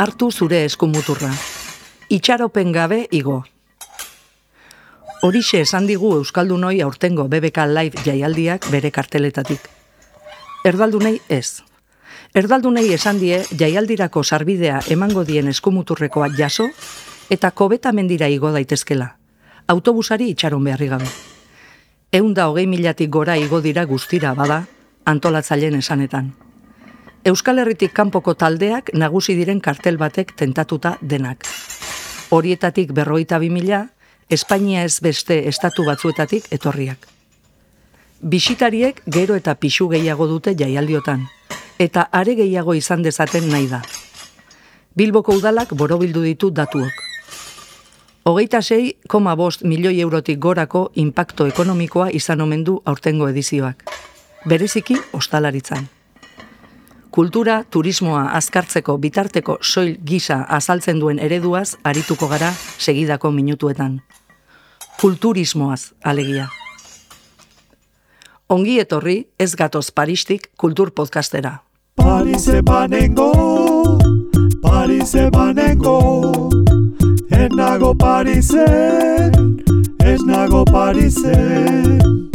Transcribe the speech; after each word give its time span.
hartu 0.00 0.30
zure 0.32 0.64
eskumuturra. 0.64 1.28
Itxaropen 2.08 2.72
gabe 2.72 3.02
igo. 3.12 3.42
Horixe 5.20 5.60
esan 5.60 5.84
digu 5.90 6.14
Euskaldunoi 6.16 6.80
aurtengo 6.80 7.26
BBK 7.28 7.66
Live 7.68 8.00
jaialdiak 8.06 8.70
bere 8.72 8.90
karteletatik. 8.96 9.60
Erdaldunei 10.64 11.20
ez. 11.28 11.60
Erdaldunei 12.32 12.86
esan 12.96 13.20
die 13.20 13.44
jaialdirako 13.52 14.24
sarbidea 14.24 14.80
emango 14.88 15.26
dien 15.28 15.52
eskumuturrekoa 15.52 16.32
jaso 16.38 16.70
eta 17.28 17.50
kobeta 17.50 17.92
mendira 17.92 18.32
igo 18.32 18.56
daitezkela. 18.56 19.16
Autobusari 19.68 20.30
itxaron 20.32 20.64
beharri 20.64 20.88
gabe. 20.88 21.10
Eunda 22.10 22.48
hogei 22.48 22.64
milatik 22.66 23.10
gora 23.10 23.36
igo 23.36 23.60
dira 23.60 23.84
guztira 23.84 24.32
bada, 24.32 24.64
antolatzaileen 25.04 25.76
esanetan. 25.84 26.32
Euskal 27.22 27.58
Herritik 27.60 27.92
kanpoko 27.92 28.32
taldeak 28.32 28.94
nagusi 28.96 29.34
diren 29.36 29.58
kartel 29.60 29.98
batek 30.00 30.32
tentatuta 30.40 30.94
denak. 31.02 31.44
Horietatik 32.32 32.94
berroita 32.96 33.38
bi 33.38 33.50
mila, 33.50 33.88
Espainia 34.30 34.84
ez 34.86 35.02
beste 35.02 35.36
estatu 35.48 35.84
batzuetatik 35.84 36.46
etorriak. 36.54 37.04
Bisitariek 38.22 39.02
gero 39.04 39.36
eta 39.36 39.54
pixu 39.54 39.88
gehiago 39.90 40.28
dute 40.30 40.54
jaialdiotan, 40.56 41.26
eta 41.78 42.06
are 42.12 42.38
gehiago 42.38 42.74
izan 42.78 43.02
dezaten 43.02 43.50
nahi 43.50 43.68
da. 43.68 43.82
Bilboko 44.96 45.36
udalak 45.36 45.74
borobildu 45.74 46.22
ditu 46.22 46.50
datuok. 46.50 47.06
Hogeita 48.24 48.62
sei, 48.62 48.96
koma 49.08 49.36
bost 49.36 49.62
milioi 49.64 50.00
eurotik 50.00 50.38
gorako 50.38 50.90
impacto 50.94 51.46
ekonomikoa 51.46 52.10
izan 52.16 52.40
omen 52.40 52.64
du 52.64 52.80
aurtengo 52.84 53.28
edizioak. 53.28 53.84
Bereziki, 54.46 54.96
ostalaritzan. 55.12 55.99
Kultura, 57.10 57.64
turismoa 57.66 58.28
azkartzeko 58.38 58.94
bitarteko 59.02 59.56
soil 59.66 59.96
gisa 60.06 60.44
azaltzen 60.48 61.00
duen 61.02 61.18
ereduaz 61.18 61.74
arituko 61.82 62.28
gara 62.30 62.52
segidako 62.78 63.32
minutuetan. 63.34 63.96
Kulturismoaz, 65.00 65.90
alegia. 66.04 66.46
Ongi 68.48 68.78
etorri, 68.78 69.16
ez 69.38 69.56
gatoz 69.58 69.90
Paristik 69.90 70.50
kultur 70.56 70.94
podcastera. 70.94 71.56
Parise 71.96 72.62
banengo, 72.62 73.30
Parise 74.62 75.30
banengo, 75.34 76.48
ez 77.30 77.50
nago 77.56 77.94
Parisen, 77.94 79.58
ez 79.98 80.20
nago 80.26 80.64
Parisen. 80.64 82.29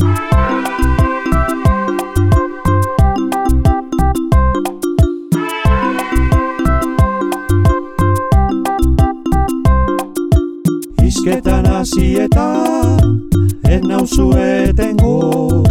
Isketan 11.86 12.02
hasietan, 12.02 13.30
ez 13.70 13.82
nauzuetengo, 13.82 15.64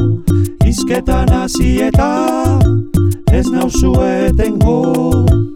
Isketan 0.65 1.29
hasietan, 1.29 2.87
ez 3.33 3.51
nauzuetengo. 3.51 4.85
Gole, 5.27 5.54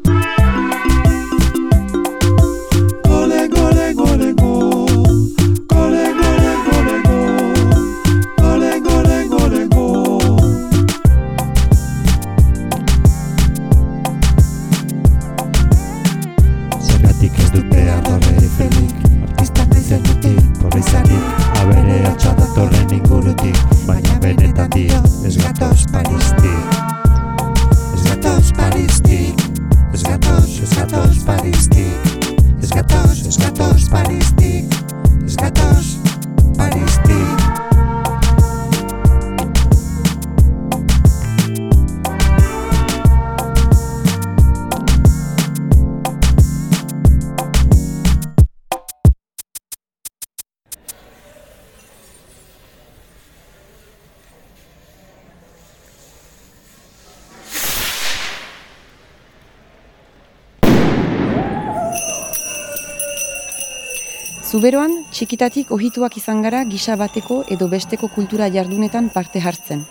Zuberoan, 64.49 65.03
txikitatik 65.13 65.69
ohituak 65.77 66.15
izan 66.17 66.39
gara 66.41 66.63
gisa 66.65 66.95
bateko 66.97 67.43
edo 67.53 67.67
besteko 67.69 68.09
kultura 68.09 68.47
jardunetan 68.49 69.11
parte 69.13 69.43
hartzen. 69.45 69.83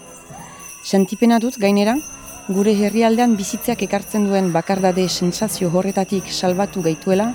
Sentipena 0.81 1.38
dut 1.44 1.59
gainera, 1.62 1.94
gure 2.50 2.73
herrialdean 2.73 3.35
bizitzeak 3.38 3.84
ekartzen 3.85 4.25
duen 4.25 4.50
bakardade 4.56 5.06
sentsazio 5.09 5.69
horretatik 5.69 6.31
salbatu 6.34 6.81
gaituela, 6.81 7.28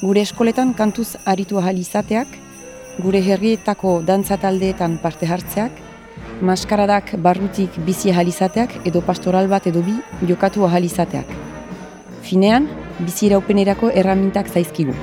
gure 0.00 0.24
eskoletan 0.24 0.72
kantuz 0.72 1.10
aritu 1.34 1.60
ahal 1.60 1.76
izateak, 1.76 2.38
gure 3.04 3.20
herrietako 3.20 3.98
dantza 4.08 4.38
taldeetan 4.40 4.96
parte 5.02 5.28
hartzeak, 5.28 5.76
maskaradak 6.40 7.18
barrutik 7.26 7.76
bizi 7.84 8.14
ahal 8.14 8.32
izateak 8.32 8.78
edo 8.88 9.04
pastoral 9.04 9.50
bat 9.52 9.68
edo 9.68 9.84
bi 9.84 9.98
jokatu 10.30 10.64
ahal 10.64 10.88
izateak. 10.88 11.36
Finean, 12.22 12.70
bizi 13.04 13.28
iraupenerako 13.28 13.92
erramintak 13.92 14.48
zaizkigu. 14.48 14.96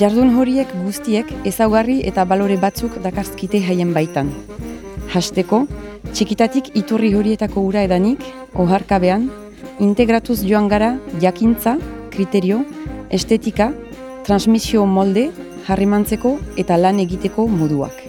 Jardun 0.00 0.30
horiek 0.40 0.70
guztiek 0.80 1.28
ezaugarri 1.44 1.98
eta 2.08 2.22
balore 2.24 2.54
batzuk 2.56 2.94
dakarzkite 3.04 3.58
haien 3.66 3.90
baitan. 3.92 4.30
Hasteko, 5.12 5.58
txikitatik 6.14 6.70
iturri 6.80 7.10
horietako 7.18 7.66
ura 7.68 7.82
edanik, 7.84 8.22
oharkabean, 8.64 9.26
integratuz 9.84 10.38
joan 10.40 10.70
gara 10.72 10.94
jakintza, 11.20 11.74
kriterio, 12.14 12.62
estetika, 13.12 13.74
transmisio 14.24 14.86
molde, 14.88 15.26
harrimantzeko 15.68 16.32
eta 16.56 16.78
lan 16.80 17.02
egiteko 17.04 17.44
moduak. 17.60 18.00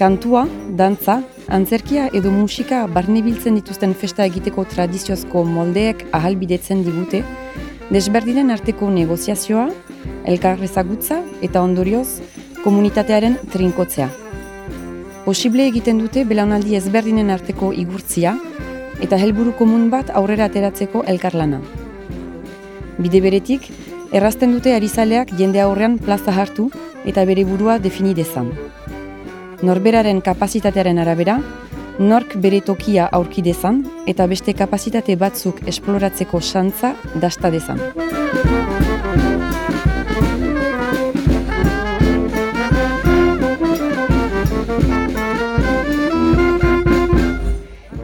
Kantua, 0.00 0.46
dantza, 0.80 1.18
antzerkia 1.52 2.08
edo 2.16 2.32
musika 2.32 2.86
barnebiltzen 2.94 3.60
dituzten 3.60 3.92
festa 3.92 4.24
egiteko 4.24 4.64
tradiziozko 4.72 5.44
moldeek 5.44 6.06
ahalbidetzen 6.16 6.86
digute, 6.88 7.20
desberdinen 7.92 8.50
arteko 8.50 8.88
negoziazioa, 8.90 9.68
elkarrezagutza 10.26 11.20
eta 11.42 11.62
ondorioz 11.62 12.20
komunitatearen 12.64 13.38
trinkotzea. 13.52 14.08
Posible 15.24 15.66
egiten 15.70 15.98
dute 16.02 16.24
belaunaldi 16.24 16.76
ezberdinen 16.78 17.30
arteko 17.34 17.72
igurtzia 17.74 18.36
eta 19.02 19.18
helburu 19.20 19.54
komun 19.58 19.88
bat 19.90 20.10
aurrera 20.14 20.46
ateratzeko 20.50 21.02
elkarlana. 21.12 21.60
Bide 22.98 23.20
beretik, 23.20 23.68
errazten 24.12 24.54
dute 24.54 24.72
arizaleak 24.74 25.34
jende 25.38 25.60
aurrean 25.60 25.98
plaza 25.98 26.32
hartu 26.32 26.70
eta 27.04 27.24
bere 27.28 27.44
burua 27.44 27.78
defini 27.78 28.14
dezan. 28.14 28.52
Norberaren 29.62 30.20
kapazitatearen 30.20 30.98
arabera, 31.02 31.38
nork 31.98 32.36
bere 32.42 32.60
tokia 32.60 33.08
aurki 33.18 33.42
dezan 33.42 33.82
eta 34.06 34.26
beste 34.26 34.54
kapazitate 34.54 35.16
batzuk 35.16 35.62
esploratzeko 35.66 36.40
xantza 36.40 36.94
dasta 37.14 37.50
dezan. 37.50 37.80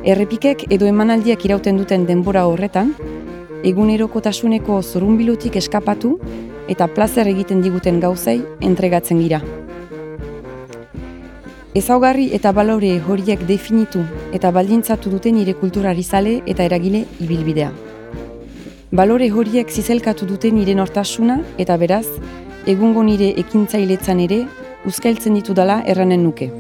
Errepikek 0.03 0.65
edo 0.75 0.89
emanaldiak 0.91 1.45
irauten 1.47 1.77
duten 1.79 2.03
denbora 2.09 2.41
horretan, 2.51 2.89
egunerokotasuneko 3.63 4.81
zorunbilutik 4.83 5.55
eskapatu 5.61 6.17
eta 6.73 6.89
plazer 6.91 7.29
egiten 7.31 7.61
diguten 7.63 8.01
gauzei 8.03 8.41
entregatzen 8.61 9.21
gira. 9.23 9.39
Ezaugarri 11.79 12.33
eta 12.35 12.51
balore 12.53 12.91
horiek 13.07 13.45
definitu 13.47 14.03
eta 14.35 14.51
baldintzatu 14.51 15.13
dute 15.13 15.31
nire 15.31 15.55
kulturari 15.61 16.03
zale 16.03 16.41
eta 16.47 16.67
eragile 16.67 17.05
ibilbidea. 17.23 17.71
Balore 18.91 19.31
horiek 19.31 19.71
zizelkatu 19.71 20.27
dute 20.27 20.51
nire 20.51 20.75
nortasuna 20.75 21.39
eta 21.63 21.79
beraz, 21.79 22.09
egungo 22.67 23.07
nire 23.07 23.31
ekintzailetzan 23.47 24.27
ere, 24.27 24.43
uzkailtzen 24.85 25.39
ditu 25.39 25.55
dala 25.55 25.79
erranen 25.87 26.27
nuke. 26.27 26.51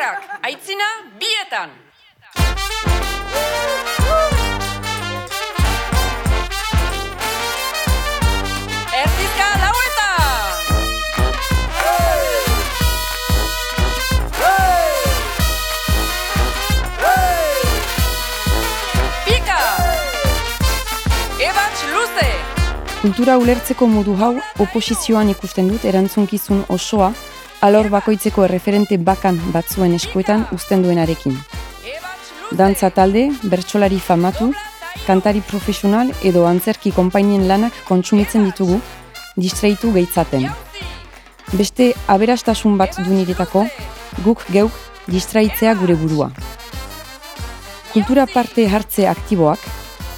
Kaletarrak, 0.00 0.44
aitzina, 0.48 0.84
bietan! 1.20 1.70
Erdizka 9.00 9.48
lauetan! 9.62 10.52
Pika! 19.26 19.60
Ebatz 21.44 21.84
luze! 21.92 22.30
Kultura 23.02 23.36
ulertzeko 23.36 23.86
modu 23.86 24.16
hau 24.16 24.38
oposizioan 24.58 25.28
ikusten 25.36 25.68
dut 25.68 25.84
erantzunkizun 25.84 26.64
osoa 26.68 27.12
alor 27.60 27.90
bakoitzeko 27.92 28.44
erreferente 28.46 28.96
bakan 28.96 29.38
batzuen 29.52 29.94
eskuetan 29.94 30.46
uzten 30.56 30.82
duenarekin. 30.82 31.36
Dantza 32.56 32.90
talde, 32.90 33.28
bertsolari 33.42 34.00
famatu, 34.00 34.50
kantari 35.06 35.42
profesional 35.46 36.10
edo 36.24 36.46
antzerki 36.48 36.92
konpainien 36.92 37.46
lanak 37.48 37.76
kontsumitzen 37.88 38.46
ditugu, 38.48 38.80
distraitu 39.36 39.92
gehitzaten. 39.92 40.48
Beste 41.52 41.92
aberastasun 42.08 42.78
bat 42.78 42.96
du 42.98 43.10
niretako, 43.12 43.66
guk 44.24 44.44
geuk 44.54 44.72
distraitzea 45.10 45.74
gure 45.74 45.96
burua. 46.00 46.30
Kultura 47.92 48.26
parte 48.30 48.66
hartze 48.70 49.06
aktiboak, 49.10 49.60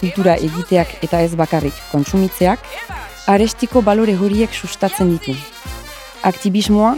kultura 0.00 0.36
egiteak 0.36 0.98
eta 1.02 1.22
ez 1.24 1.34
bakarrik 1.38 1.74
kontsumitzeak, 1.90 2.60
arestiko 3.32 3.82
balore 3.82 4.14
horiek 4.18 4.52
sustatzen 4.52 5.14
ditu. 5.14 5.34
Aktivismoa, 6.22 6.94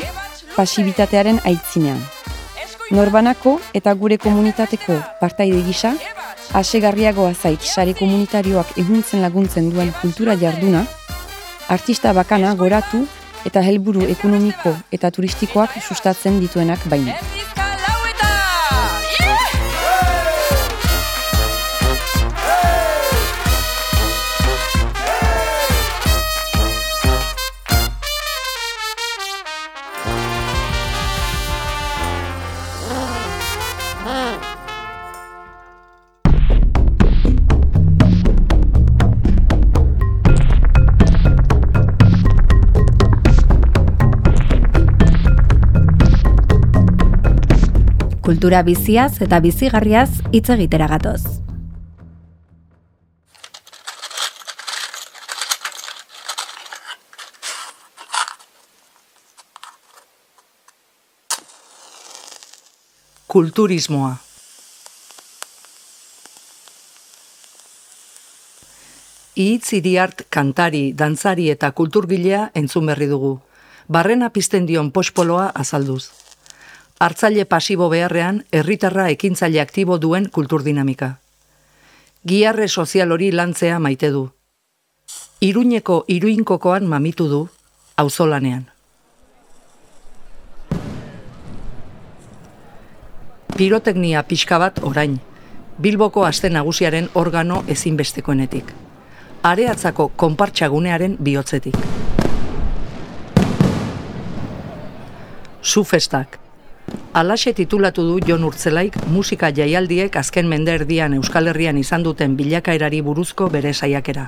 pasibitatearen 0.56 1.40
aitzinean. 1.44 2.00
Norbanako 2.94 3.58
eta 3.74 3.94
gure 3.98 4.18
komunitateko 4.20 4.96
partaide 5.20 5.62
gisa, 5.66 5.94
asegarriagoa 6.54 7.32
zait 7.34 7.62
sare 7.62 7.94
komunitarioak 7.98 8.76
ehuntzen 8.78 9.22
laguntzen 9.24 9.70
duen 9.72 9.92
kultura 10.00 10.36
jarduna, 10.40 10.84
artista 11.68 12.12
bakana 12.12 12.54
goratu 12.54 13.06
eta 13.48 13.62
helburu 13.64 14.04
ekonomiko 14.16 14.74
eta 14.92 15.10
turistikoak 15.10 15.80
sustatzen 15.82 16.40
dituenak 16.40 16.84
baina. 16.92 17.16
Kultura 48.34 48.64
biziaz 48.66 49.20
eta 49.22 49.38
bizigarriaz 49.38 50.08
hitz 50.34 50.48
egitera 50.50 50.88
gatoz. 50.90 51.20
Kulturismoa. 63.30 64.16
Ihitz 69.36 69.76
iriart 69.78 70.26
kantari, 70.26 70.90
dantzari 70.90 71.52
eta 71.54 71.70
kulturgilea 71.70 72.50
entzun 72.58 72.90
berri 72.90 73.06
dugu. 73.14 73.36
Barrena 73.86 74.34
pizten 74.34 74.66
dion 74.66 74.90
pospoloa 74.90 75.52
azalduz. 75.54 76.23
Hartzaile 77.00 77.44
pasibo 77.44 77.88
beharrean, 77.90 78.44
herritarra 78.52 79.08
ekintzaile 79.10 79.60
aktibo 79.60 79.98
duen 79.98 80.28
kulturdinamika. 80.30 81.18
Giarre 82.24 82.68
sozial 82.68 83.12
hori 83.12 83.32
lantzea 83.32 83.78
maite 83.78 84.10
du. 84.10 84.28
Iruñeko 85.40 86.04
iruinkokoan 86.08 86.86
mamitu 86.86 87.28
du, 87.28 87.48
auzolanean. 87.96 88.70
Piroteknia 93.56 94.22
pixka 94.22 94.58
bat 94.58 94.80
orain, 94.82 95.20
Bilboko 95.74 96.22
aste 96.24 96.50
nagusiaren 96.50 97.08
organo 97.18 97.64
ezinbestekoenetik. 97.66 98.68
Areatzako 99.42 100.12
konpartxagunearen 100.16 101.16
bihotzetik. 101.18 101.74
Sufestak. 105.62 106.43
Alaxe 107.14 107.52
titulatu 107.54 108.02
du 108.02 108.18
Jon 108.26 108.42
Urtzelaik 108.42 108.96
musika 109.06 109.52
jaialdiek 109.54 110.16
azken 110.18 110.48
mende 110.50 110.72
erdian 110.74 111.12
Euskal 111.14 111.46
Herrian 111.46 111.76
izan 111.78 112.02
duten 112.02 112.32
bilakaerari 112.34 112.98
buruzko 113.06 113.46
bere 113.54 113.70
saiakera. 113.72 114.24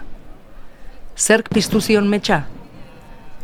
Zerk 1.19 1.51
piztu 1.51 1.81
zion 1.81 2.07
metxa? 2.07 2.45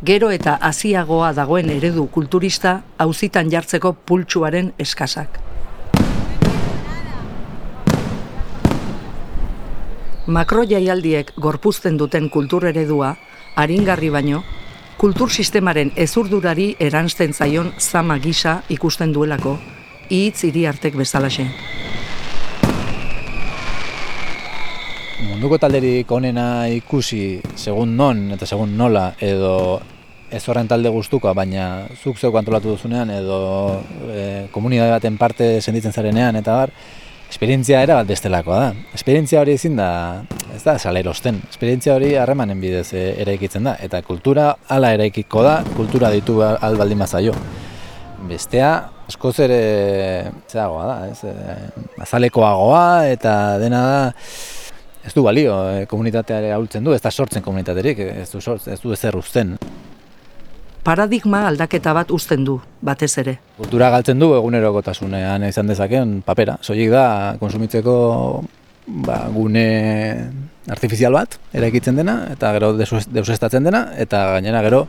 Gero 0.06 0.30
eta 0.30 0.54
hasiagoa 0.68 1.32
dagoen 1.34 1.74
eredu 1.74 2.06
kulturista 2.06 2.76
auzitan 3.02 3.50
jartzeko 3.50 3.92
pultsuaren 4.06 4.70
eskasak. 4.78 5.40
Makro 10.26 10.62
jaialdiek 10.70 11.34
gorpuzten 11.34 11.99
duten 11.99 12.30
kultur 12.30 12.70
eredua, 12.70 13.16
aringarri 13.56 14.14
baino, 14.14 14.44
kultur 15.02 15.32
sistemaren 15.35 15.88
ezurdurari 15.99 16.76
eransten 16.78 17.32
zaion 17.35 17.73
zama 17.82 18.21
gisa 18.23 18.61
ikusten 18.71 19.11
duelako, 19.11 19.56
hitz 20.11 20.44
iriartek 20.47 20.94
bezalaxe. 20.94 21.49
munduko 25.26 25.59
talderik 25.59 26.11
onena 26.14 26.68
ikusi 26.71 27.40
segun 27.56 27.97
non 27.97 28.18
eta 28.37 28.47
segun 28.47 28.76
nola 28.78 29.09
edo 29.18 29.80
ez 30.30 30.42
horren 30.49 30.68
talde 30.71 30.90
gustukoa, 30.94 31.32
baina 31.35 31.88
zuk 31.99 32.18
zeuk 32.18 32.37
antolatu 32.38 32.76
duzunean 32.76 33.11
edo 33.11 33.38
e, 34.06 34.47
komunitate 34.54 34.92
baten 34.94 35.18
parte 35.18 35.49
senditzen 35.61 35.92
zarenean 35.92 36.38
eta 36.38 36.61
bar, 36.61 36.73
esperientzia 37.32 37.80
era 37.80 37.96
bat 37.96 38.08
bestelakoa 38.08 38.58
da. 38.60 38.70
Esperientzia 38.96 39.40
hori 39.40 39.56
ezin 39.56 39.78
da, 39.80 39.88
ez 40.52 40.60
da 40.66 40.76
salerosten. 40.78 41.40
Esperientzia 41.48 41.96
hori 41.96 42.12
harremanen 42.20 42.60
bidez 42.60 42.90
e, 42.92 43.04
eraikitzen 43.24 43.64
da 43.70 43.76
eta 43.80 44.02
kultura 44.04 44.50
hala 44.68 44.92
eraikiko 44.98 45.44
da, 45.46 45.60
kultura 45.76 46.12
ditu 46.12 46.42
al 46.44 46.76
baldin 46.80 47.00
bazaio. 47.00 47.34
Bestea 48.28 48.72
askoz 49.08 49.34
ere 49.46 49.60
zeagoa 50.50 50.84
da, 50.90 50.98
ez? 51.08 51.22
E, 51.24 52.02
azalekoagoa 52.04 52.84
eta 53.14 53.36
dena 53.62 53.84
da 53.88 54.02
ez 55.02 55.14
du 55.16 55.24
balio, 55.24 55.56
e, 55.72 55.86
komunitateare 55.90 56.52
ahultzen 56.54 56.84
du, 56.84 56.92
ez 56.94 57.02
da 57.02 57.10
sortzen 57.10 57.42
komunitaterik, 57.42 58.04
ez 58.12 58.28
du, 58.30 58.44
sort, 58.44 58.68
ez 58.68 58.78
du 58.84 58.92
ezer 58.94 59.16
uzten. 59.18 59.56
Paradigma 60.82 61.44
aldaketa 61.46 61.92
bat 61.94 62.10
uzten 62.10 62.44
du, 62.44 62.56
batez 62.82 63.12
ere. 63.22 63.36
Kultura 63.58 63.90
galtzen 63.94 64.18
du 64.18 64.32
egunerokotasunean 64.34 65.44
izan 65.46 65.70
dezakeen 65.70 66.20
papera. 66.26 66.56
Soilik 66.62 66.90
da 66.90 67.04
konsumitzeko 67.38 67.94
ba, 69.06 69.18
gune 69.34 69.66
artifizial 70.70 71.14
bat 71.14 71.38
eraikitzen 71.54 71.98
dena 71.98 72.16
eta 72.32 72.52
gero 72.56 72.72
deusestatzen 72.78 73.66
dena 73.66 73.88
eta 73.98 74.24
gainera 74.36 74.62
gero 74.66 74.86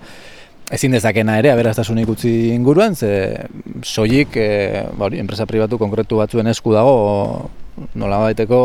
ezin 0.74 0.94
dezakena 0.96 1.38
ere 1.42 1.52
aberastasunik 1.52 2.10
utzi 2.10 2.32
inguruan 2.54 2.96
ze 2.96 3.46
soilik 3.84 4.38
e, 4.38 4.50
ba, 4.98 5.06
hori, 5.06 5.20
enpresa 5.22 5.46
pribatu 5.46 5.78
konkretu 5.78 6.18
batzuen 6.22 6.48
esku 6.48 6.74
dago 6.74 7.50
nolabaiteko 7.98 8.60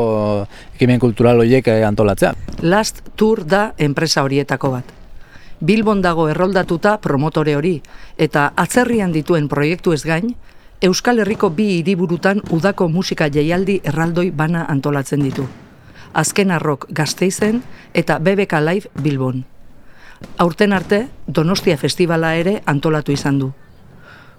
ekimen 0.76 1.00
kultural 1.00 1.40
horiek 1.40 1.68
eh, 1.72 1.82
antolatzea. 1.84 2.34
Last 2.62 3.02
Tour 3.16 3.44
da 3.48 3.72
enpresa 3.78 4.24
horietako 4.24 4.72
bat. 4.76 4.97
Bilbon 5.60 6.02
dago 6.02 6.28
erroldatuta 6.30 7.00
promotore 7.02 7.56
hori, 7.56 7.80
eta 8.16 8.52
atzerrian 8.56 9.12
dituen 9.12 9.48
proiektu 9.48 9.92
ez 9.92 10.04
gain, 10.06 10.36
Euskal 10.80 11.18
Herriko 11.18 11.50
bi 11.50 11.80
hiriburutan 11.80 12.38
udako 12.54 12.86
musika 12.88 13.26
jaialdi 13.26 13.80
erraldoi 13.82 14.30
bana 14.30 14.64
antolatzen 14.70 15.24
ditu. 15.26 15.48
Azken 16.14 16.52
arrok 16.54 16.86
gazteizen 16.94 17.64
eta 17.94 18.20
BBK 18.22 18.60
Live 18.62 19.02
Bilbon. 19.02 19.42
Aurten 20.38 20.72
arte, 20.72 21.08
Donostia 21.26 21.76
Festivala 21.76 22.34
ere 22.38 22.60
antolatu 22.66 23.12
izan 23.12 23.42
du. 23.42 23.50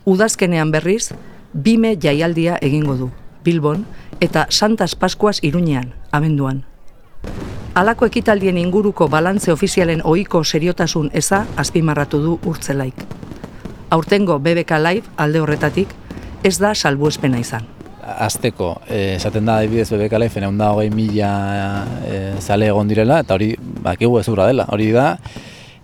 Udazkenean 0.05 0.71
berriz, 0.71 1.11
bime 1.53 1.97
jaialdia 1.99 2.55
egingo 2.61 2.95
du, 2.95 3.11
Bilbon, 3.43 3.85
eta 4.21 4.47
Santas 4.49 4.95
Paskuas 4.95 5.43
Iruñean, 5.43 5.91
abenduan. 6.11 6.68
Halako 7.79 8.09
ekitaldien 8.09 8.57
inguruko 8.57 9.07
balantze 9.07 9.51
ofizialen 9.53 10.01
ohiko 10.03 10.43
seriotasun 10.43 11.11
eza 11.13 11.45
azpimarratu 11.55 12.19
du 12.19 12.37
urtzelaik. 12.49 13.05
Aurtengo 13.89 14.39
BBK 14.39 14.79
Live 14.83 15.13
alde 15.17 15.39
horretatik 15.39 15.93
ez 16.43 16.57
da 16.59 16.73
salbuespena 16.75 17.39
izan. 17.39 17.67
Azteko, 18.09 18.81
eh, 18.87 19.15
esaten 19.15 19.45
da 19.45 19.59
adibidez 19.59 19.89
BBK 19.91 20.19
Life, 20.19 20.39
egun 20.41 20.57
da 20.57 20.71
hogei 20.73 20.89
mila 20.89 21.31
eh, 22.07 22.33
zale 22.39 22.67
egon 22.67 22.87
direla, 22.89 23.19
eta 23.21 23.37
hori, 23.37 23.53
bakigu 23.59 24.19
ez 24.19 24.25
dela. 24.25 24.65
Hori 24.73 24.91
da, 24.91 25.17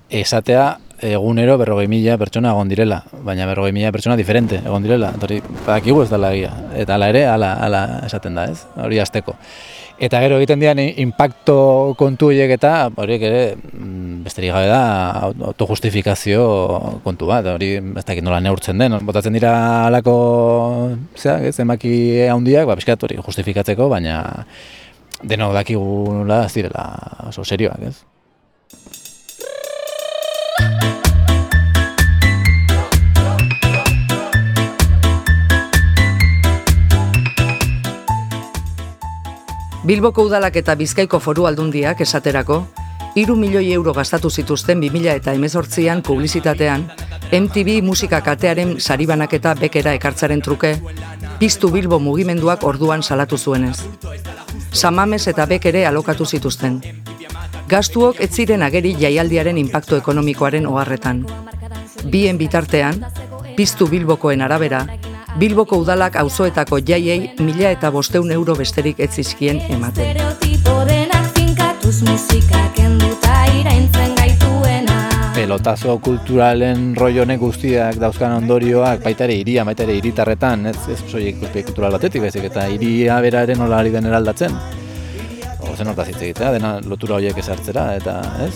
esatea 0.09 0.77
egunero 1.05 1.57
berrogei 1.57 1.87
mila 1.87 2.17
pertsona 2.17 2.51
egon 2.51 2.69
direla, 2.69 3.03
baina 3.23 3.45
berrogei 3.45 3.71
mila 3.71 3.91
pertsona 3.91 4.15
diferente 4.15 4.61
egon 4.65 4.83
direla. 4.83 5.11
Eta 5.15 5.29
hori, 5.29 5.41
bakigu 5.67 6.03
ez 6.03 6.09
dela 6.09 6.33
egia. 6.33 6.51
Eta 6.75 6.95
ala 6.95 7.09
ere, 7.09 7.25
ala, 7.27 7.53
ala 7.61 7.85
esaten 8.05 8.35
da, 8.35 8.45
ez? 8.51 8.65
Hori 8.75 8.99
azteko. 8.99 9.35
Eta 9.95 10.19
gero 10.19 10.35
egiten 10.41 10.59
dian 10.59 10.79
impacto 10.81 11.93
kontu 11.95 12.27
horiek 12.27 12.51
eta 12.57 12.89
horiek 12.99 13.21
ere 13.29 13.43
mm, 13.55 14.25
besterik 14.25 14.51
gabe 14.51 14.67
da 14.67 14.79
autojustifikazio 15.51 16.41
kontu 17.05 17.29
bat, 17.29 17.47
hori 17.47 17.75
ez 17.79 18.03
dakit 18.03 18.25
nola 18.25 18.41
neurtzen 18.43 18.81
den, 18.81 18.97
botatzen 19.07 19.37
dira 19.37 19.53
alako 19.85 20.15
zera, 21.15 21.37
ez, 21.47 21.55
emaki 21.63 21.93
handiak, 22.27 22.67
ba, 22.67 22.75
pixkat 22.75 23.07
hori 23.07 23.21
justifikatzeko, 23.21 23.87
baina 23.93 24.17
denok 25.23 25.55
dakigu 25.61 25.87
nola 26.19 26.43
ez 26.49 26.53
direla 26.57 26.85
oso 27.29 27.47
serioak, 27.47 27.87
ez? 27.87 27.95
Bilboko 39.85 40.23
udalak 40.25 40.55
eta 40.57 40.73
Bizkaiko 40.73 41.19
foru 41.21 41.43
aldundiak 41.45 41.99
esaterako, 42.01 42.55
iru 43.21 43.35
milioi 43.37 43.67
euro 43.75 43.91
gastatu 43.93 44.31
zituzten 44.31 44.79
2000 44.81 45.13
eta 45.19 45.33
emezortzian 45.37 46.01
publizitatean, 46.01 46.87
MTV 47.29 47.83
musika 47.85 48.23
katearen 48.25 48.79
saribanaketa 48.79 49.53
bekera 49.59 49.93
ekartzaren 49.93 50.41
truke, 50.41 50.73
piztu 51.37 51.69
Bilbo 51.69 51.99
mugimenduak 51.99 52.65
orduan 52.65 53.03
salatu 53.03 53.37
zuenez. 53.37 53.77
Samames 54.71 55.27
eta 55.27 55.45
bekere 55.45 55.85
alokatu 55.85 56.25
zituzten. 56.25 56.81
Gastuok 57.69 58.25
ez 58.25 58.31
ziren 58.33 58.65
ageri 58.65 58.95
jaialdiaren 58.97 59.57
inpaktu 59.61 60.01
ekonomikoaren 60.01 60.65
oharretan. 60.65 61.27
Bien 62.09 62.41
bitartean, 62.41 63.05
piztu 63.55 63.85
Bilbokoen 63.87 64.41
arabera, 64.41 64.87
Bilboko 65.35 65.81
udalak 65.83 66.13
auzoetako 66.15 66.77
jaiei 66.87 67.33
mila 67.43 67.67
eta 67.75 67.89
bosteun 67.91 68.29
euro 68.31 68.53
besterik 68.55 69.01
ez 69.03 69.09
zizkien 69.19 69.57
ematen. 69.67 70.15
Pelotazo 75.35 75.97
kulturalen 76.05 76.85
roionek 76.95 77.41
guztiak 77.41 77.99
dauzkan 77.99 78.37
ondorioak 78.37 79.03
baita 79.03 79.25
ere 79.27 79.35
iria, 79.41 79.65
baita 79.67 79.83
ere 79.83 79.97
hiritarretan, 79.97 80.69
ez 80.71 80.77
ez 80.93 81.01
soilik 81.11 81.43
kultural 81.65 81.91
batetik 81.97 82.23
baizik 82.23 82.47
eta 82.47 82.69
iria 82.71 83.19
beraren 83.25 83.59
nola 83.59 83.81
ari 83.83 83.91
den 83.91 84.07
eraldatzen. 84.07 84.55
Ozen 85.67 85.91
hortaz 85.91 86.07
hitz 86.13 86.21
egitea, 86.21 86.53
dena 86.55 86.77
lotura 86.79 87.19
horiek 87.19 87.43
ezartzera 87.43 87.89
eta, 87.97 88.21
ez? 88.47 88.53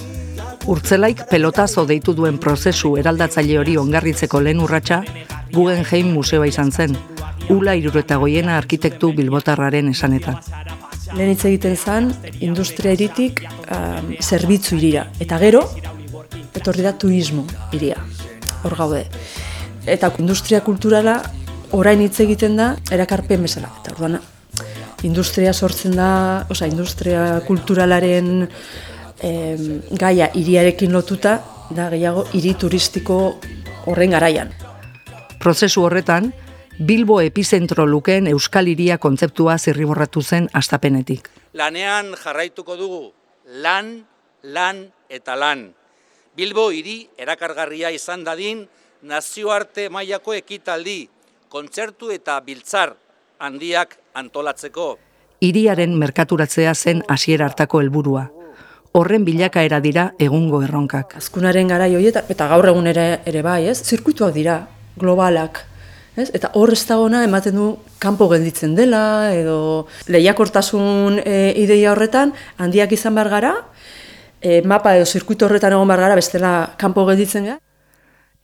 Urtzelaik 0.72 1.26
pelotazo 1.28 1.84
deitu 1.90 2.16
duen 2.16 2.40
prozesu 2.40 2.96
eraldatzaile 3.04 3.60
hori 3.60 3.76
ongarritzeko 3.84 4.40
lehen 4.40 4.64
urratsa 4.64 5.04
Guggenheim 5.54 6.14
museoa 6.14 6.48
izan 6.48 6.72
zen, 6.72 6.98
Ula 7.50 7.74
irureta 7.74 8.20
goiena 8.22 8.60
arkitektu 8.60 9.10
bilbotarraren 9.18 9.88
esanetan. 9.90 10.36
Lehen 11.18 11.32
hitz 11.34 11.46
egiten 11.50 11.74
zen, 11.76 12.12
industria 12.46 12.94
iritik 12.94 13.42
um, 13.74 14.12
zerbitzu 14.22 14.78
irira. 14.78 15.08
Eta 15.24 15.40
gero, 15.42 15.64
etorri 16.54 16.86
da 16.86 16.94
turismo 16.94 17.48
iria. 17.74 17.98
Hor 18.62 18.78
gaude. 18.78 19.02
Eta 19.90 20.12
industria 20.22 20.62
kulturala 20.62 21.18
orain 21.74 22.06
hitz 22.06 22.20
egiten 22.22 22.60
da 22.60 22.76
erakarpen 22.94 23.50
bezala. 23.50 23.74
Eta 23.82 23.96
orduan, 23.96 24.20
industria 25.10 25.54
sortzen 25.54 25.98
da, 25.98 26.12
osea, 26.54 26.70
industria 26.70 27.40
kulturalaren 27.48 28.46
em, 29.26 29.68
gaia 29.98 30.30
iriarekin 30.38 30.94
lotuta, 30.94 31.40
da 31.74 31.90
gehiago 31.90 32.28
hiri 32.34 32.54
turistiko 32.58 33.40
horren 33.90 34.14
garaian. 34.14 34.54
Prozesu 35.40 35.86
horretan, 35.88 36.34
Bilbo 36.80 37.22
epizentro 37.22 37.86
lukeen 37.88 38.28
Euskal 38.28 38.68
Hiria 38.68 38.98
kontzeptua 39.00 39.58
zirriborratu 39.58 40.22
zen 40.22 40.50
astapenetik. 40.54 41.30
lanean 41.54 42.14
jarraituko 42.16 42.76
dugu, 42.76 43.14
lan, 43.46 44.06
lan 44.44 44.92
eta 45.10 45.36
lan. 45.36 45.74
Bilbo 46.36 46.70
hiri 46.72 47.10
erakargarria 47.18 47.90
izan 47.92 48.24
dadin, 48.24 48.68
nazioarte 49.02 49.90
mailako 49.90 50.34
ekitaldi, 50.34 51.10
kontzertu 51.50 52.12
eta 52.12 52.40
biltzar 52.42 52.96
handiak 53.40 53.98
antolatzeko. 54.14 54.98
Hiriaren 55.40 55.98
merkaturatzea 55.98 56.76
zen 56.76 57.04
hasiera 57.08 57.46
hartako 57.46 57.80
helburua. 57.80 58.30
Horren 58.92 59.24
bilakaera 59.26 59.80
dira 59.80 60.14
egungo 60.20 60.62
erronkak. 60.64 61.16
Azkunaren 61.16 61.68
garai 61.68 61.96
horietan, 61.96 62.26
eta 62.30 62.48
gaur 62.48 62.68
egun 62.68 62.88
ere, 62.88 63.22
ere 63.26 63.42
bai, 63.42 63.68
ez? 63.68 63.82
Zirkuituak 63.84 64.34
dira, 64.34 64.68
globalak. 65.00 65.64
Ez? 66.20 66.30
Eta 66.36 66.52
hor 66.60 66.74
ez 66.74 66.82
dagona 66.88 67.24
ematen 67.24 67.56
du 67.56 67.70
kanpo 68.02 68.28
gelditzen 68.32 68.76
dela, 68.76 69.32
edo 69.36 69.88
lehiakortasun 70.12 71.22
e, 71.24 71.54
ideia 71.62 71.94
horretan, 71.94 72.34
handiak 72.60 72.92
izan 72.96 73.16
behar 73.16 73.30
gara, 73.32 73.54
e, 74.42 74.62
mapa 74.68 74.96
edo 74.98 75.06
zirkuito 75.08 75.48
horretan 75.48 75.76
egon 75.78 75.88
behar 75.88 76.08
gara, 76.08 76.18
bestela 76.20 76.54
kanpo 76.82 77.06
gelditzen 77.08 77.48
gara. 77.52 77.60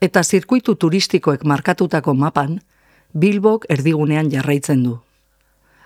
Eta 0.04 0.24
zirkuitu 0.24 0.76
turistikoek 0.80 1.44
markatutako 1.48 2.14
mapan, 2.14 2.60
Bilbok 3.16 3.66
erdigunean 3.72 4.28
jarraitzen 4.32 4.84
du. 4.84 4.98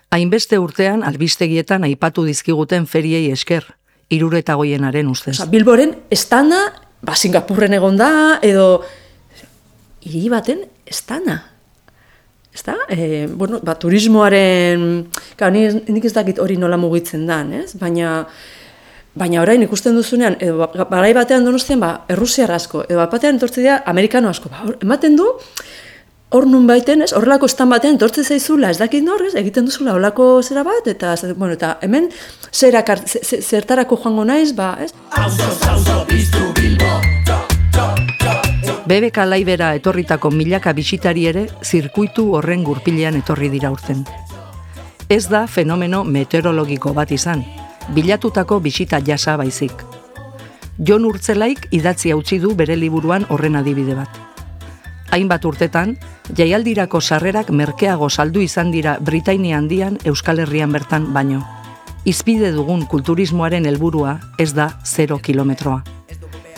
Hainbeste 0.10 0.58
urtean 0.58 1.04
albistegietan 1.06 1.86
aipatu 1.86 2.24
dizkiguten 2.26 2.88
feriei 2.90 3.30
esker, 3.30 3.68
irureta 4.10 4.56
goienaren 4.58 5.12
ustez. 5.12 5.36
Osa, 5.38 5.46
Bilboren 5.52 5.94
estana, 6.10 6.64
ba, 7.06 7.14
Singapurren 7.16 7.78
egon 7.78 8.00
da, 8.00 8.40
edo 8.42 8.82
hiri 10.02 10.30
baten 10.30 10.66
estana. 10.86 11.40
Ezta? 12.54 12.76
E, 12.90 13.28
bueno, 13.30 13.60
ba, 13.64 13.76
turismoaren, 13.78 15.08
ka, 15.38 15.50
ni, 15.54 15.68
nik 15.88 16.06
ez 16.10 16.14
dakit 16.16 16.40
hori 16.42 16.58
nola 16.58 16.78
mugitzen 16.82 17.28
dan, 17.30 17.54
ez? 17.54 17.76
Baina, 17.78 18.24
baina 19.20 19.42
orain 19.44 19.62
ikusten 19.62 19.96
duzunean, 19.96 20.36
edo 20.42 20.58
ba- 20.58 20.72
garai 20.90 21.14
batean 21.14 21.46
donostian, 21.46 21.80
ba, 21.80 22.06
errusiar 22.10 22.52
asko, 22.56 22.84
edo 22.90 22.98
bat 23.04 23.12
batean 23.14 23.38
etortze 23.38 23.62
dira 23.62 23.84
amerikano 23.86 24.30
asko. 24.34 24.50
Ba, 24.50 24.64
hor- 24.66 24.80
ematen 24.82 25.16
du, 25.20 25.28
hor 26.34 26.46
nun 26.50 26.66
baiten, 26.70 27.02
ez, 27.06 27.14
horrelako 27.14 27.46
estan 27.50 27.70
batean 27.70 27.96
etortze 28.02 28.24
zaizula, 28.26 28.70
ez 28.74 28.78
dakit 28.82 29.06
nor, 29.06 29.22
ez, 29.30 29.36
egiten 29.38 29.66
duzula 29.70 29.94
horrelako 29.94 30.42
zera 30.42 30.64
bat, 30.66 30.90
eta, 30.90 31.14
bueno, 31.38 31.54
eta 31.54 31.78
hemen 31.86 32.10
zerak, 32.52 32.90
zertarako 33.06 33.98
joango 34.04 34.26
naiz, 34.26 34.56
ba, 34.58 34.74
ez? 34.82 34.92
BBK 38.90 39.18
laibera 39.28 39.76
etorritako 39.78 40.32
milaka 40.34 40.72
bisitari 40.74 41.28
ere 41.30 41.44
zirkuitu 41.62 42.24
horren 42.34 42.64
gurpilean 42.66 43.20
etorri 43.20 43.46
dira 43.54 43.70
urten. 43.70 44.00
Ez 45.14 45.28
da 45.30 45.44
fenomeno 45.46 46.00
meteorologiko 46.04 46.94
bat 46.98 47.12
izan, 47.14 47.44
bilatutako 47.94 48.58
bisita 48.66 48.98
jasa 49.06 49.36
baizik. 49.38 49.84
Jon 50.80 51.06
Urtzelaik 51.06 51.68
idatzi 51.70 52.16
utzi 52.18 52.40
du 52.42 52.56
bere 52.56 52.80
liburuan 52.82 53.28
horren 53.30 53.60
adibide 53.62 53.94
bat. 54.00 54.10
Hainbat 55.14 55.46
urtetan, 55.46 55.94
jaialdirako 56.34 57.02
sarrerak 57.02 57.54
merkeago 57.54 58.10
saldu 58.10 58.42
izan 58.42 58.74
dira 58.74 58.98
Britainia 59.00 59.62
handian 59.62 60.02
Euskal 60.04 60.42
Herrian 60.42 60.74
bertan 60.74 61.12
baino. 61.14 61.46
Izpide 62.10 62.50
dugun 62.58 62.90
kulturismoaren 62.90 63.70
helburua 63.70 64.18
ez 64.40 64.56
da 64.58 64.72
0 64.98 65.22
kilometroa. 65.22 65.99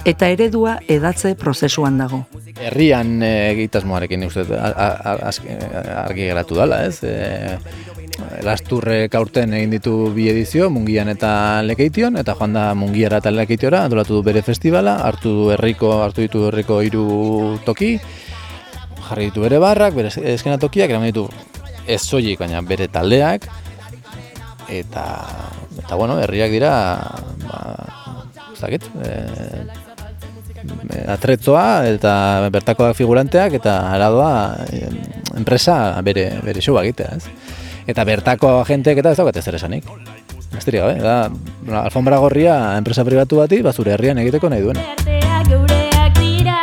Eta 0.01 0.31
eredua 0.33 0.79
edatze 0.89 1.35
prozesuan 1.37 1.99
dago. 2.01 2.23
Herrian 2.57 3.19
e, 3.21 3.31
egitasmoarekin 3.51 4.23
uste 4.25 4.45
azke- 4.49 5.57
argi 5.93 6.25
geratu 6.31 6.57
dela, 6.57 6.83
ez? 6.87 7.03
E, 7.05 7.59
Lasturrek 8.45 9.13
aurten 9.17 9.53
egin 9.57 9.71
ditu 9.73 9.93
bi 10.13 10.27
edizio, 10.29 10.69
Mungian 10.73 11.09
eta 11.09 11.61
Lekeition, 11.65 12.17
eta 12.21 12.35
joan 12.37 12.53
da 12.53 12.65
Mungiara 12.77 13.21
eta 13.21 13.31
Lekeitiora, 13.33 13.83
antolatu 13.85 14.17
du 14.17 14.23
bere 14.25 14.41
festivala, 14.45 14.97
hartu 15.07 15.31
du 15.37 15.47
herriko, 15.53 15.93
hartu 16.03 16.25
ditu 16.25 16.47
herriko 16.49 16.81
hiru 16.85 17.05
toki, 17.65 17.95
jarri 19.07 19.29
ditu 19.29 19.45
bere 19.45 19.61
barrak, 19.63 19.95
bere 19.97 20.11
eskenatokiak, 20.35 20.89
eraman 20.89 21.09
ditu 21.09 21.27
ez 21.87 22.01
soilik, 22.03 22.37
baina 22.41 22.61
bere 22.61 22.89
taldeak, 22.93 23.47
eta, 24.69 25.05
eta 25.81 25.95
bueno, 25.97 26.19
herriak 26.21 26.53
dira, 26.53 26.73
ba, 27.47 27.61
ez 28.53 28.59
dakit, 28.61 28.85
e, 29.01 29.15
atretzoa 31.07 31.85
eta 31.89 32.13
bertakoak 32.53 32.95
figuranteak 32.97 33.57
eta 33.59 33.77
aradoa 33.93 34.33
enpresa 35.37 35.75
bere, 36.05 36.27
bere 36.45 36.61
showa 36.61 36.83
egitea, 36.85 37.17
ez? 37.17 37.25
Eta 37.91 38.05
bertako 38.05 38.59
agenteek 38.61 39.01
eta 39.01 39.13
ez 39.13 39.19
daukate 39.19 39.41
zer 39.41 39.57
esanik. 39.57 39.87
Besterik 40.51 40.83
gabe, 40.83 40.97
da, 40.99 41.31
alfombra 41.79 42.19
gorria 42.19 42.55
enpresa 42.77 43.05
pribatu 43.07 43.39
bati, 43.39 43.61
ba, 43.63 43.71
zure 43.71 43.93
herrian 43.95 44.19
egiteko 44.19 44.49
nahi 44.51 44.65
duena. 44.65 44.83
Arteak 44.97 45.47
geureak 45.47 46.19
dira, 46.19 46.57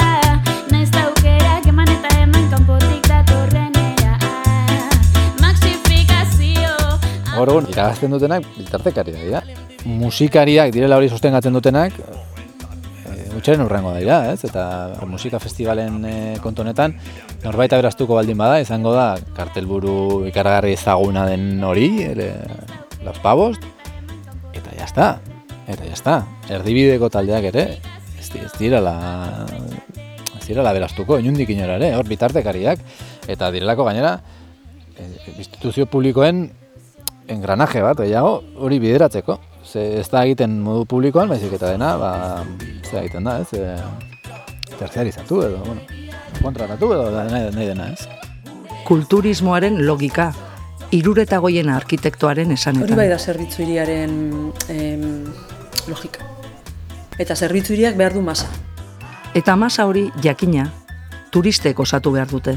naiz 0.71 0.91
aukerak 1.03 1.67
eman 1.73 1.89
eta 1.95 2.13
eman 2.21 2.51
kanpotik 2.53 3.09
datorrenera. 3.09 4.19
Maxifikazio. 5.41 6.77
Gaur 7.33 7.55
egun, 7.55 7.71
iragazten 7.73 8.13
dutenak 8.13 8.47
bitartekari 8.59 9.17
dira. 9.17 9.43
Musikariak 9.89 10.75
direla 10.75 11.01
hori 11.01 11.09
sostengatzen 11.09 11.57
dutenak, 11.57 11.97
gutxeren 13.39 13.63
urrengo 13.63 13.93
dira, 13.95 14.33
ez? 14.33 14.43
Eta 14.49 14.65
musika 15.07 15.39
festivalen 15.39 16.03
e, 16.05 16.15
kontu 16.43 16.65
honetan, 16.65 16.97
norbait 17.45 17.73
aberaztuko 17.73 18.19
baldin 18.19 18.39
bada, 18.41 18.59
izango 18.63 18.93
da 18.97 19.13
kartelburu 19.37 20.27
ikaragarri 20.31 20.75
ezaguna 20.75 21.27
den 21.29 21.63
hori, 21.65 21.91
ere, 22.09 22.33
Los 23.07 23.21
Pavos, 23.23 23.57
eta 24.53 24.75
está. 24.85 25.09
Eta 25.71 25.87
está. 25.87 26.17
Erdibideko 26.51 27.11
taldeak 27.15 27.51
ere, 27.53 27.67
ez, 28.19 28.29
ez 28.35 28.53
direla 28.59 28.97
ez 30.39 30.45
direla 30.49 30.75
beraztuko, 30.75 31.21
inundik 31.23 31.53
inora 31.55 31.79
ere, 31.79 31.93
hor 31.95 32.09
bitartekariak, 32.11 32.83
eta 33.31 33.53
direlako 33.55 33.87
gainera, 33.87 34.17
e, 34.97 35.07
instituzio 35.37 35.87
publikoen 35.87 36.49
engranaje 37.29 37.85
bat, 37.85 38.03
gehiago, 38.03 38.41
hori 38.59 38.81
bideratzeko. 38.83 39.39
Ze 39.69 39.83
ez 40.01 40.09
da 40.09 40.23
egiten 40.25 40.61
modu 40.65 40.87
publikoan, 40.89 41.29
baizik 41.29 41.53
eta 41.59 41.75
dena, 41.75 41.91
ba, 42.01 42.11
ez 42.65 42.89
da 42.89 43.03
egiten 43.03 43.27
da, 43.29 43.35
ez? 43.43 43.53
E, 43.53 44.77
terziarizatu 44.79 45.43
edo, 45.45 45.59
bueno, 45.67 45.83
kontratatu 46.41 46.89
edo 46.95 47.11
da, 47.13 47.27
nahi, 47.29 47.51
nahi 47.53 47.67
dena, 47.69 47.91
ez? 47.93 48.07
Kulturismoaren 48.89 49.83
logika, 49.85 50.31
irureta 50.97 51.41
goien 51.45 51.69
arkitektoaren 51.69 52.55
esanetan. 52.55 52.87
Hori 52.87 52.97
bai 52.97 53.09
da 53.11 53.19
zerbitzu 53.19 53.61
hiriaren 53.67 54.15
em, 54.73 55.05
logika. 55.91 56.25
Eta 57.21 57.37
zerbitzu 57.37 57.75
hiriak 57.77 57.99
behar 57.99 58.17
du 58.17 58.23
masa. 58.25 58.49
Eta 59.37 59.57
masa 59.61 59.85
hori 59.85 60.07
jakina, 60.25 60.71
turistek 61.35 61.81
osatu 61.85 62.15
behar 62.15 62.31
dute. 62.31 62.57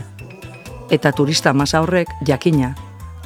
Eta 0.91 1.12
turista 1.12 1.51
masa 1.51 1.82
horrek 1.84 2.08
jakina, 2.27 2.72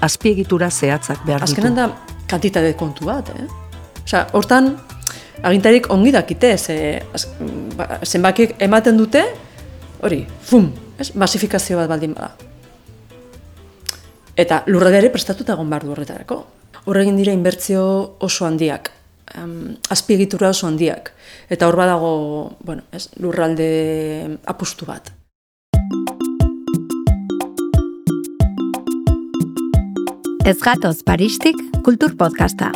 azpiegitura 0.01 0.72
zehatzak 0.72 1.22
behar 1.27 1.46
ditu. 1.46 1.54
Azkenan 1.54 1.77
da 1.77 1.88
kantitate 2.25 2.74
kontu 2.80 3.06
bat, 3.06 3.30
eh? 3.36 3.64
Osea, 4.06 4.28
hortan, 4.38 4.76
agintarik 5.42 5.90
ongi 5.90 6.12
dakite, 6.14 6.58
ze, 6.58 6.76
ba, 7.78 8.00
zenbakiek 8.06 8.54
ematen 8.62 9.00
dute, 9.02 9.24
hori, 10.06 10.22
fum, 10.46 10.70
ez? 11.02 11.10
Basifikazio 11.18 11.80
bat 11.82 11.90
baldin 11.90 12.14
bada. 12.14 12.36
Eta 14.38 14.62
lurralde 14.70 15.00
ere 15.02 15.10
prestatuta 15.10 15.56
egon 15.56 15.72
behar 15.72 15.88
du 15.88 15.96
horretarako. 15.96 16.40
Horregin 16.86 17.18
dira 17.18 17.34
inbertzio 17.34 17.82
oso 18.22 18.46
handiak, 18.46 18.92
um, 19.42 19.74
azpiegitura 19.90 20.52
oso 20.54 20.68
handiak. 20.68 21.14
Eta 21.50 21.66
hor 21.66 21.80
badago, 21.80 22.12
bueno, 22.62 22.86
ez, 22.94 23.08
lurralde 23.18 24.38
apustu 24.46 24.86
bat. 24.86 25.10
Ez 30.46 30.60
gatoz 30.62 31.00
Paristik 31.02 31.58
Kultur 31.82 32.14
Podcasta. 32.20 32.70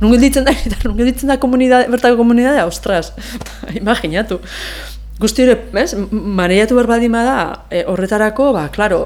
Nun 0.00 0.12
gelditzen 0.14 0.46
da, 0.46 0.54
eta 0.68 0.78
nun 0.84 0.96
gelditzen 0.98 1.30
da 1.30 1.38
komunidade, 1.42 1.88
bertako 1.92 2.20
komunidadea, 2.20 2.66
ostras, 2.68 3.12
imaginatu. 3.80 4.40
Guzti 5.18 5.42
hori, 5.42 5.56
ez, 5.82 5.90
maneiatu 6.12 6.78
behar 6.78 6.90
baldin 6.92 7.14
bada, 7.14 7.38
e, 7.70 7.82
horretarako, 7.90 8.52
ba, 8.54 8.68
klaro, 8.74 9.02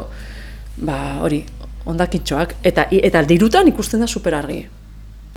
ba, 0.76 0.98
hori, 1.24 1.40
ondakintxoak, 1.88 2.58
eta, 2.68 2.86
eta 2.92 3.24
dirutan 3.28 3.72
ikusten 3.72 4.04
da 4.04 4.10
super 4.10 4.36
argi. 4.36 4.60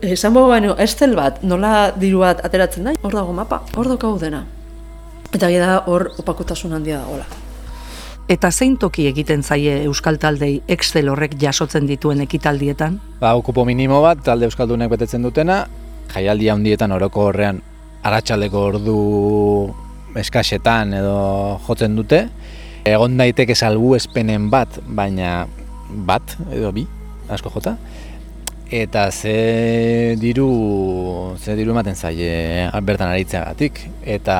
Esan 0.04 0.36
baino, 0.36 0.76
estel 0.84 1.15
bat, 1.15 1.39
nola 1.48 1.94
diru 1.96 2.20
bat 2.26 2.44
ateratzen 2.44 2.91
da, 2.91 2.98
hor 3.02 3.15
dago 3.15 3.34
mapa, 3.34 3.63
hor 3.80 3.88
daukagu 3.94 4.20
dena. 4.20 4.44
Eta 5.32 5.48
gira 5.52 5.72
da 5.72 5.82
hor 5.88 6.10
opakotasun 6.20 6.76
handia 6.76 7.00
dagoela. 7.00 7.44
Eta 8.25 8.49
zein 8.49 8.73
toki 8.81 9.03
egiten 9.05 9.43
zaie 9.45 9.83
Euskal 9.85 10.15
Taldei 10.17 10.55
Excel 10.73 11.11
horrek 11.11 11.35
jasotzen 11.38 11.85
dituen 11.85 12.23
ekitaldietan? 12.23 12.95
Ba, 13.19 13.35
okupo 13.38 13.67
minimo 13.69 13.99
bat, 14.01 14.23
talde 14.25 14.47
Euskaldunek 14.49 14.89
betetzen 14.89 15.21
dutena, 15.21 15.59
jaialdi 16.09 16.49
handietan 16.49 16.95
oroko 16.95 17.27
horrean 17.29 17.61
aratsaldeko 18.01 18.65
ordu 18.71 18.97
eskasetan 20.17 20.97
edo 20.97 21.19
jotzen 21.67 22.01
dute. 22.01 22.23
Egon 22.89 23.21
daiteke 23.21 23.53
salbu 23.53 23.93
espenen 23.99 24.49
bat, 24.49 24.81
baina 24.88 25.45
bat 26.09 26.33
edo 26.49 26.73
bi, 26.73 26.88
asko 27.29 27.53
jota. 27.53 27.77
Eta 28.73 29.11
ze 29.13 30.17
diru, 30.17 30.49
ze 31.38 31.53
diru 31.53 31.77
ematen 31.77 31.93
zaie 31.93 32.71
bertan 32.81 33.13
aritzeagatik. 33.13 33.85
Eta 34.01 34.38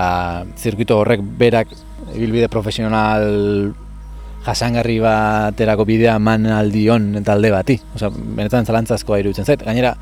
zirkuito 0.58 0.98
horrek 1.04 1.22
berak 1.22 1.85
ibilbide 2.14 2.50
profesional 2.52 3.74
jasangarri 4.46 5.00
baterako 5.02 5.86
bidea 5.90 6.18
eman 6.22 6.46
aldion 6.54 7.24
talde 7.26 7.52
bati. 7.54 7.80
Osea, 7.98 8.12
benetan 8.14 8.68
zalantzazkoa 8.68 9.20
iruditzen 9.24 9.48
zait. 9.48 9.64
Gainera, 9.66 9.96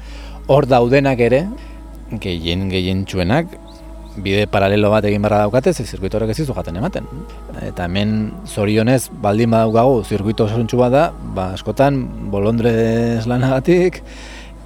hor 0.51 0.67
daudenak 0.67 1.21
ere, 1.23 1.45
gehien 2.23 2.67
gehien 2.71 3.05
txuenak, 3.07 3.55
bide 4.23 4.45
paralelo 4.51 4.91
bat 4.93 5.05
egin 5.09 5.23
barra 5.23 5.39
daukate, 5.45 5.73
ze 5.73 5.85
zirkuito 5.85 6.19
horrek 6.19 6.33
ez 6.33 6.37
dizu 6.41 6.53
jaten 6.53 6.77
ematen. 6.77 7.07
Eta 7.63 7.87
hemen 7.87 8.31
zorionez, 8.45 9.07
baldin 9.23 9.53
badaukagu 9.53 10.03
zirkuito 10.03 10.45
osontxu 10.45 10.77
bat 10.77 10.93
da, 10.93 11.05
ba, 11.35 11.51
askotan 11.57 12.03
bolondrez 12.33 13.25
lanagatik, 13.29 14.03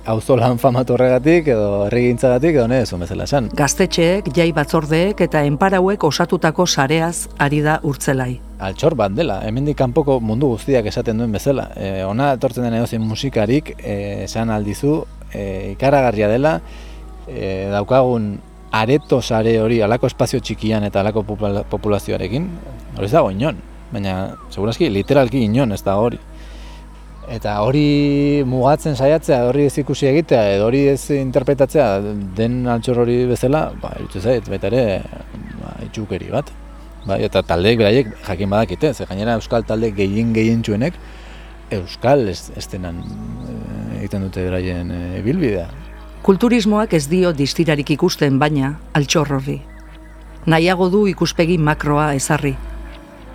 auzo 0.08 0.38
lan 0.40 0.58
famatu 0.58 0.96
horregatik, 0.96 1.50
edo 1.52 1.86
herrigintzagatik, 1.88 2.56
edo 2.56 2.68
ne, 2.72 2.80
ezun 2.86 3.02
bezala 3.04 3.26
esan. 3.28 3.50
Gaztetxeek, 3.60 4.30
jai 4.36 4.48
batzordeek 4.56 5.20
eta 5.28 5.42
enparauek 5.48 6.04
osatutako 6.08 6.66
sareaz 6.66 7.28
ari 7.44 7.60
da 7.66 7.80
urtzelai. 7.84 8.38
altxor 8.58 8.96
bat 8.98 9.12
dela, 9.14 9.42
hemendik 9.46 9.78
kanpoko 9.78 10.20
mundu 10.20 10.48
guztiak 10.56 10.88
esaten 10.90 11.20
duen 11.20 11.32
bezala. 11.36 11.68
E, 11.76 12.04
ona 12.08 12.32
etortzen 12.34 12.64
den 12.66 12.74
edozein 12.80 13.04
musikarik, 13.06 13.76
e, 13.78 14.24
esan 14.24 14.50
aldizu, 14.50 15.04
e, 15.32 15.74
ikaragarria 15.76 16.28
dela, 16.32 16.56
e, 17.28 17.68
daukagun 17.70 18.40
areto 18.72 19.22
sare 19.22 19.60
hori 19.62 19.82
alako 19.82 20.08
espazio 20.08 20.40
txikian 20.40 20.84
eta 20.88 21.02
alako 21.04 21.22
popula- 21.28 21.64
populazioarekin, 21.70 22.50
hori 22.96 23.06
ez 23.06 23.12
dago 23.12 23.30
inon, 23.30 23.60
baina 23.92 24.16
segurazki 24.50 24.90
literalki 24.90 25.44
inon 25.44 25.72
ez 25.72 25.84
da 25.84 26.00
hori. 26.02 26.18
Eta 27.28 27.58
hori 27.60 28.44
mugatzen 28.48 28.96
saiatzea, 28.96 29.42
hori 29.50 29.66
ez 29.68 29.76
ikusi 29.82 30.08
egitea, 30.08 30.44
edo 30.56 30.70
hori 30.70 30.86
ez 30.94 31.10
interpretatzea 31.12 31.88
den 32.38 32.62
altxor 32.72 33.02
hori 33.04 33.18
bezala, 33.28 33.66
ba, 33.82 33.92
iruditzen 34.00 34.24
zait, 34.24 34.48
baita 34.48 34.70
ere, 34.72 34.84
ba, 35.60 35.74
itxukeri 35.90 36.32
bat. 36.32 36.54
Bai, 37.08 37.20
eta 37.28 37.44
taldeek 37.44 37.80
beraiek 37.80 38.14
jakin 38.24 38.52
badakite, 38.52 38.94
ze 38.94 39.06
gainera 39.08 39.36
euskal 39.40 39.66
talde 39.68 39.92
gehien 39.96 40.34
gehientsuenek 40.36 40.96
euskal 41.72 42.28
ez, 42.32 42.50
estenan 42.56 43.02
eh, 43.04 43.98
egiten 44.00 44.24
dute 44.28 44.44
beraien 44.44 44.92
eh, 44.92 45.20
ibilbidea. 45.20 45.68
Kulturismoak 46.24 46.94
ez 46.96 47.06
dio 47.12 47.34
distirarik 47.36 47.92
ikusten 47.96 48.40
baina 48.40 48.78
altxor 48.98 49.34
horri. 49.38 49.60
Nahiago 50.48 50.90
du 50.92 51.06
ikuspegi 51.12 51.58
makroa 51.60 52.14
ezarri. 52.16 52.56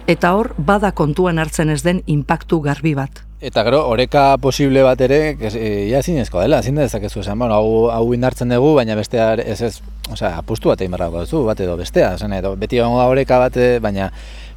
Eta 0.08 0.32
hor, 0.36 0.52
bada 0.56 0.92
kontuan 0.96 1.38
hartzen 1.38 1.70
ez 1.70 1.82
den 1.84 2.02
inpaktu 2.06 2.60
garbi 2.64 2.94
bat. 2.96 3.22
Eta 3.42 3.64
gero, 3.66 3.80
oreka 3.90 4.36
posible 4.38 4.84
bat 4.86 5.00
ere, 5.02 5.16
kes, 5.34 5.56
e, 5.58 5.70
ja 5.90 5.98
zinezkoa 5.98 6.44
dela, 6.44 6.60
ezin 6.62 6.76
dezakezu 6.78 7.24
esan, 7.24 7.40
bueno, 7.42 7.56
hau, 7.56 7.88
hau 7.90 8.12
indartzen 8.14 8.54
dugu, 8.54 8.76
baina 8.76 8.94
bestea 8.94 9.32
ez 9.42 9.56
ez, 9.66 9.72
osea, 10.14 10.36
apustu 10.38 10.70
bat 10.70 10.84
egin 10.84 10.94
beharrako 10.94 11.24
duzu, 11.24 11.40
bat 11.48 11.58
edo 11.64 11.74
bestea, 11.80 12.12
esan 12.20 12.36
edo, 12.36 12.52
beti 12.60 12.78
egongo 12.78 13.00
da 13.00 13.08
oreka 13.10 13.40
bat, 13.42 13.58
eh, 13.58 13.80
baina 13.82 14.12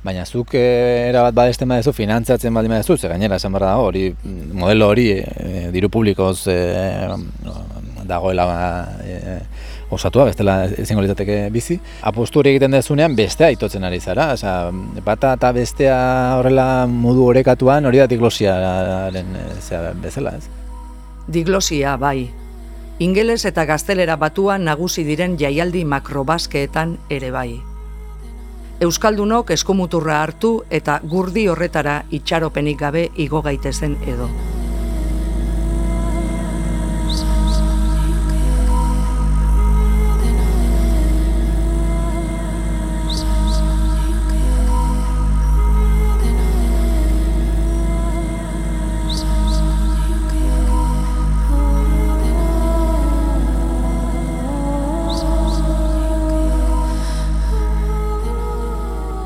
baina 0.06 0.26
zuk 0.26 0.54
eh, 0.54 1.10
era 1.10 1.24
bat 1.26 1.36
badesten 1.36 1.70
badezu, 1.70 1.94
finantzatzen 1.96 2.54
baldin 2.54 2.76
badezu, 2.76 2.98
ze 2.98 3.10
gainera 3.10 3.40
esan 3.42 3.56
behar 3.56 3.72
dago, 3.72 3.88
hori, 3.90 4.10
mm, 4.14 4.52
modelo 4.54 4.90
hori, 4.94 5.10
eh, 5.18 5.70
diru 5.74 5.90
publikoz 5.90 6.48
eh, 6.54 7.10
dagoela 8.06 8.46
eh, 9.02 9.40
osatua, 9.90 10.28
bestela 10.30 10.60
ezingo 10.66 11.02
litzateke 11.02 11.50
bizi. 11.54 11.80
Apostu 12.06 12.42
hori 12.42 12.54
egiten 12.54 12.78
dezunean 12.78 13.16
bestea 13.18 13.50
itotzen 13.56 13.86
ari 13.88 14.00
zara, 14.00 14.32
osea, 14.38 14.70
bata 15.06 15.34
eta 15.40 15.52
bestea 15.56 16.00
horrela 16.38 16.86
modu 16.86 17.26
orekatuan 17.32 17.86
hori 17.90 18.04
da 18.04 18.10
diglosiaren 18.12 19.38
zera 19.60 19.94
bezala, 20.02 20.38
ez? 20.38 20.50
Diglosia, 21.28 21.98
bai. 21.98 22.30
Ingeles 23.02 23.42
eta 23.50 23.66
gaztelera 23.66 24.16
batuan 24.22 24.70
nagusi 24.70 25.04
diren 25.04 25.40
jaialdi 25.42 25.82
makrobaskeetan 25.90 27.00
ere 27.10 27.32
bai. 27.34 27.75
Euskaldunok 28.84 29.54
eskomuturra 29.56 30.18
hartu 30.20 30.50
eta 30.78 30.98
gurdi 31.08 31.46
horretara 31.48 31.94
itxaropenik 32.18 32.82
gabe 32.82 33.06
igo 33.16 33.40
gaitezen 33.46 33.96
edo. 34.04 34.28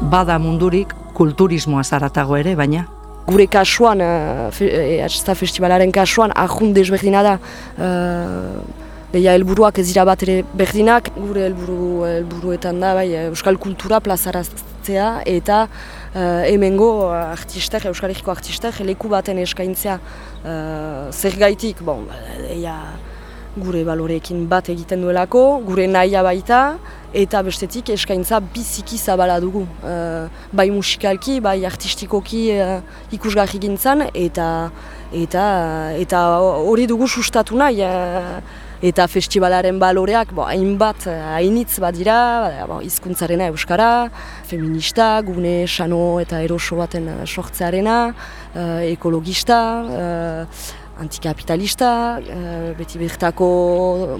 Bada 0.09 0.39
mundurik 0.41 0.93
kulturismoa 1.13 1.83
zaratago 1.83 2.37
ere, 2.39 2.55
baina? 2.57 2.85
Gure 3.29 3.45
kasuan, 3.51 4.01
fe, 4.55 4.69
e, 5.05 5.35
festivalaren 5.37 5.91
kasuan, 5.93 6.31
ahun 6.35 6.73
desberdina 6.73 7.21
da, 7.21 7.33
uh, 7.77 8.87
Deia 9.09 9.31
helburuak 9.33 9.79
ez 9.81 9.87
dira 9.87 10.03
bat 10.05 10.21
ere 10.21 10.43
berdinak, 10.53 11.07
gure 11.15 11.47
helburu 11.47 12.03
helburuetan 12.05 12.77
da 12.77 12.91
bai 12.93 13.07
euskal 13.23 13.57
kultura 13.57 13.97
plazaraztea 14.05 15.07
eta 15.31 15.63
uh, 15.65 16.43
hemengo 16.45 16.91
artistek, 17.17 17.87
euskal 17.89 18.13
herriko 18.13 18.29
artistek 18.35 18.83
leku 18.85 19.09
baten 19.09 19.41
eskaintzea. 19.41 19.97
Uh, 20.43 21.09
zer 21.09 21.39
gaitik, 21.41 21.81
bon, 21.81 22.05
deia 22.43 22.75
gure 23.61 23.83
baloreekin 23.87 24.45
bat 24.49 24.69
egiten 24.71 25.01
duelako, 25.05 25.43
gure 25.67 25.87
nahia 25.87 26.23
baita, 26.25 26.61
eta 27.13 27.41
bestetik 27.45 27.89
eskaintza 27.95 28.39
biziki 28.53 28.97
zabala 28.97 29.39
dugu. 29.41 29.65
Uh, 29.83 30.29
bai 30.53 30.69
musikalki, 30.71 31.39
bai 31.41 31.57
artistikoki 31.65 32.45
uh, 32.55 32.79
ikusgarri 33.15 33.61
gintzen, 33.65 34.07
eta 34.13 34.47
eta 35.11 35.43
eta 35.97 36.23
hori 36.63 36.87
dugu 36.87 37.07
sustatu 37.07 37.57
nahi. 37.57 37.85
Uh, 37.85 38.65
eta 38.79 39.07
festivalaren 39.11 39.75
baloreak 39.79 40.31
bo, 40.31 40.45
hainbat, 40.47 41.09
hainitz 41.35 41.81
bat 41.83 41.95
dira, 41.97 42.19
bo, 42.69 42.79
izkuntzarena 42.85 43.49
euskara, 43.51 44.09
feminista, 44.47 45.17
gune, 45.27 45.67
sano 45.67 46.19
eta 46.23 46.39
eroso 46.45 46.79
baten 46.79 47.09
sortzearena, 47.25 47.97
uh, 48.53 48.79
ekologista, 48.87 49.59
uh, 49.83 50.61
antikapitalista, 50.99 51.91
uh, 52.19 52.71
beti 52.77 52.99
bertako 53.01 53.49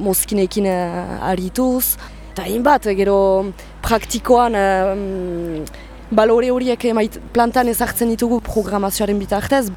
mozkinekin 0.01 0.69
uh, 0.71 1.29
arituz, 1.29 1.97
eta 2.31 2.47
hainbat, 2.47 2.87
gero 2.97 3.19
praktikoan 3.83 4.55
um, 4.55 5.65
balore 6.11 6.51
horiek 6.51 6.85
plantan 7.33 7.67
ezartzen 7.67 8.09
ditugu 8.09 8.39
programazioaren 8.45 9.19
bitartez. 9.19 9.67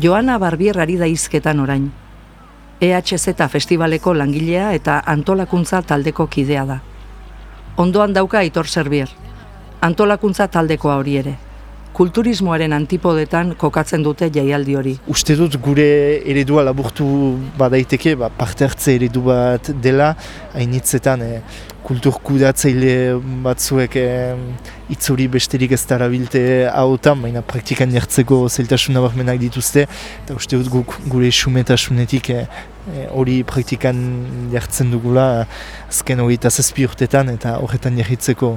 Joana 0.00 0.38
Barbier 0.38 0.80
ari 0.80 0.96
da 0.98 1.06
izketan 1.06 1.60
orain. 1.60 1.90
EHZ 2.80 3.36
festivaleko 3.48 4.14
langilea 4.14 4.72
eta 4.74 5.02
antolakuntza 5.06 5.82
taldeko 5.82 6.26
kidea 6.26 6.64
da. 6.66 6.80
Ondoan 7.76 8.12
dauka 8.12 8.38
Aitor 8.38 8.66
Serbier. 8.66 9.08
Antolakuntza 9.80 10.48
taldekoa 10.48 10.96
hori 10.96 11.16
ere. 11.22 11.36
Kulturismoaren 11.94 12.72
antipodetan 12.74 13.52
kokatzen 13.54 14.02
dute 14.02 14.26
jaialdi 14.34 14.74
hori. 14.74 14.94
Uste 15.12 15.36
dut 15.38 15.54
gure 15.62 15.86
eredua 16.26 16.64
laburtu 16.66 17.06
badaiteke, 17.58 18.16
ba, 18.18 18.32
parte 18.34 18.66
hartze 18.66 18.96
eredu 18.96 19.22
bat 19.28 19.70
dela, 19.84 20.08
hainitzetan 20.58 21.22
e, 21.22 21.28
kultur 21.86 22.16
kudatzaile 22.26 22.94
batzuek 23.44 23.94
e, 24.00 24.06
itzuri 24.90 25.28
besterik 25.36 25.76
ez 25.76 25.82
darabilte 25.86 26.42
hautan, 26.72 27.22
baina 27.22 27.44
praktikan 27.46 27.94
jartzeko 27.94 28.40
zeltasun 28.48 28.98
nabarmenak 28.98 29.38
dituzte, 29.44 29.84
eta 30.24 30.34
uste 30.34 30.58
dut 30.58 30.72
guk 30.72 30.96
gure 31.12 31.30
sumetasunetik 31.30 32.32
e, 32.34 32.40
hori 33.14 33.38
praktikan 33.46 34.02
jartzen 34.52 34.90
dugula 34.92 35.28
azken 35.86 36.26
hori 36.26 36.40
eta 36.40 36.50
zazpi 36.50 36.88
urtetan 36.90 37.30
eta 37.32 37.54
horretan 37.62 38.02
jarritzeko 38.02 38.56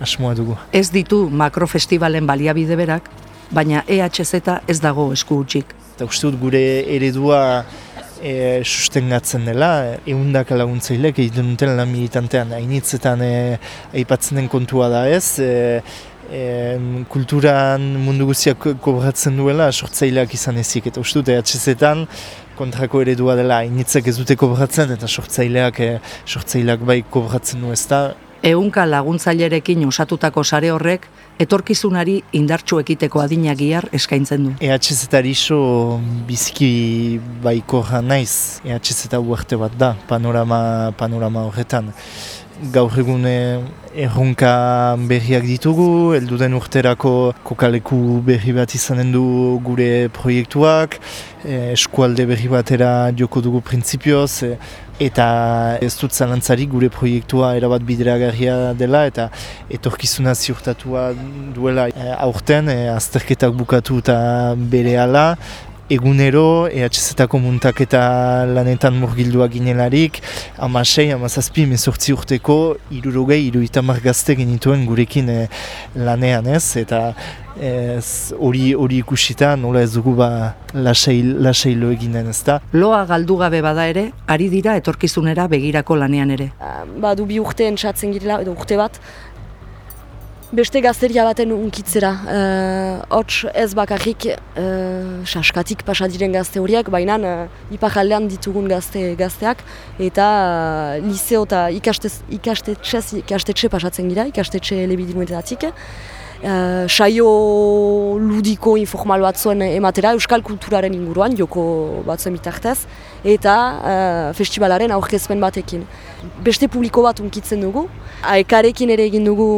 asmoa 0.00 0.34
dugu. 0.34 0.56
Ez 0.72 0.88
ditu 0.94 1.26
makrofestivalen 1.30 2.26
baliabide 2.26 2.76
berak, 2.78 3.10
baina 3.50 3.84
EHZ 3.88 4.40
ez 4.68 4.80
dago 4.80 5.10
esku 5.12 5.42
utxik. 5.42 5.74
Eta 5.96 6.06
uste 6.06 6.28
dut 6.28 6.38
gure 6.40 6.62
eredua 6.94 7.40
e, 8.22 8.62
sustengatzen 8.64 9.46
dela, 9.48 9.70
egundak 10.06 10.52
laguntzailek 10.54 11.18
egiten 11.24 11.54
duten 11.54 11.74
lan 11.78 11.90
militantean, 11.90 12.52
hainitzetan 12.56 13.24
e, 13.24 13.32
aipatzen 13.96 14.38
den 14.40 14.50
kontua 14.52 14.90
da 14.92 15.04
ez, 15.10 15.38
e, 15.42 15.80
e, 16.30 16.42
kulturan 17.10 17.88
mundu 18.04 18.28
guztiak 18.30 18.68
kobratzen 18.84 19.38
duela 19.38 19.70
sortzaileak 19.72 20.34
izan 20.38 20.60
ezik, 20.62 20.90
eta 20.92 21.02
uste 21.02 21.22
dut 21.22 21.34
EHZ-etan 21.34 22.06
kontrako 22.58 23.02
eredua 23.04 23.36
dela, 23.38 23.60
hainitzek 23.62 24.08
ez 24.10 24.16
dute 24.18 24.38
kobratzen, 24.38 24.94
eta 24.94 25.10
sortzaileak, 25.10 25.82
e, 25.82 25.98
sortzaileak 26.26 26.86
bai 26.86 27.02
kobratzen 27.10 27.62
du 27.62 27.74
ez 27.74 27.84
da, 27.90 28.02
Eunka 28.42 28.84
laguntzailerekin 28.86 29.82
osatutako 29.88 30.44
sare 30.44 30.70
horrek, 30.70 31.08
etorkizunari 31.42 32.20
indartsu 32.38 32.78
ekiteko 32.82 33.20
adina 33.20 33.54
gihar 33.58 33.88
eskaintzen 33.92 34.44
du. 34.46 34.54
EHZ-etari 34.62 35.34
iso 35.34 35.58
biziki 36.28 37.20
baiko 37.42 37.84
naiz, 38.02 38.60
EHZ 38.64 39.18
uarte 39.18 39.56
bat 39.56 39.72
da, 39.78 39.94
panorama, 40.06 40.92
panorama 40.96 41.48
horretan. 41.48 41.92
Gaur 42.74 42.90
egun 42.98 43.22
erronka 43.94 44.96
berriak 45.06 45.44
ditugu, 45.46 46.14
elduden 46.16 46.54
urterako 46.58 47.32
kokaleku 47.46 48.20
berri 48.26 48.52
bat 48.52 48.74
izanen 48.74 49.12
du 49.12 49.60
gure 49.62 50.08
proiektuak, 50.10 50.98
eskualde 51.46 52.26
berri 52.26 52.50
batera 52.50 53.12
joko 53.14 53.40
dugu 53.40 53.62
printzipioz, 53.62 54.56
eta 54.98 55.78
ez 55.84 55.92
dut 56.00 56.12
zalantzari 56.12 56.66
gure 56.70 56.88
proiektua 56.90 57.54
erabat 57.58 57.84
bideragarria 57.86 58.74
dela 58.78 59.04
eta 59.06 59.28
etorkizuna 59.70 60.34
ziurtatua 60.34 61.12
duela 61.54 61.88
e, 61.88 62.10
aurten 62.18 62.68
e, 62.72 62.78
azterketak 62.92 63.54
bukatu 63.54 64.00
eta 64.02 64.18
bere 64.58 64.96
ala 64.98 65.26
egunero 65.90 66.68
EHZ-etako 66.68 67.38
muntaketa 67.40 68.00
lanetan 68.44 68.98
murgildua 69.00 69.46
ginelarik 69.48 70.20
amasei, 70.60 71.08
amazazpi, 71.14 71.64
mezortzi 71.70 72.12
urteko 72.12 72.58
irurogei, 72.92 73.40
iruitamar 73.48 74.02
gazte 74.04 74.36
genituen 74.36 74.84
gurekin 74.88 75.30
e, 75.32 75.38
lanean 75.96 76.48
ez 76.52 76.64
eta 76.82 77.14
ez 77.58 78.34
hori 78.38 78.74
hori 78.76 79.00
ikusita 79.02 79.54
nola 79.58 79.80
ez 79.82 79.90
dugu 79.94 80.12
ba 80.18 80.28
lasai 80.74 81.22
lasai 81.24 81.74
lo 81.74 81.90
eginen 81.90 82.28
ez 82.30 82.42
da. 82.46 82.60
Loa 82.72 83.04
galdu 83.08 83.38
gabe 83.40 83.62
bada 83.64 83.88
ere, 83.88 84.10
ari 84.28 84.50
dira 84.52 84.76
etorkizunera 84.78 85.48
begirako 85.50 85.96
lanean 85.96 86.36
ere. 86.36 86.52
Ba 87.00 87.14
du 87.18 87.26
bi 87.26 87.40
urte 87.40 87.66
entzatzen 87.66 88.12
girela 88.14 88.42
edo 88.44 88.54
urte 88.54 88.76
bat 88.78 89.00
beste 90.52 90.80
gazteria 90.80 91.24
baten 91.28 91.52
unkitzera. 91.52 92.10
Hots 93.12 93.44
ez 93.52 93.68
bakarrik 93.76 94.24
uh, 94.28 95.20
saskatik 95.28 95.84
pasa 95.84 96.08
diren 96.08 96.32
gazte 96.32 96.60
horiek, 96.60 96.88
baina 96.92 97.18
uh, 97.20 97.48
iparaldean 97.74 98.28
ditugun 98.32 98.68
gazte 98.70 99.12
gazteak 99.18 99.60
eta 100.00 100.28
uh, 100.28 101.04
liceo 101.04 101.44
eta 101.44 101.66
ikastetxe 101.72 103.72
pasatzen 103.72 104.08
gira, 104.08 104.28
ikastetxe 104.32 104.86
lebidinuetatik. 104.88 105.68
Uh, 106.38 106.86
saio 106.86 107.26
ludiko 108.22 108.76
informal 108.78 109.24
bat 109.26 109.40
zuen 109.42 109.58
ematera 109.58 110.12
Euskal 110.14 110.44
Kulturaren 110.46 110.94
inguruan, 110.94 111.34
joko 111.34 111.64
bat 112.06 112.22
zuen 112.22 112.36
bitartez, 112.36 112.84
eta 113.26 113.54
uh, 113.58 114.28
festivalaren 114.38 114.94
aurkezpen 114.94 115.42
batekin. 115.42 115.82
Beste 116.46 116.68
publiko 116.70 117.02
bat 117.02 117.18
unkitzen 117.18 117.66
dugu, 117.66 117.88
aekarekin 118.22 118.94
ere 118.94 119.08
egin 119.10 119.26
dugu 119.26 119.48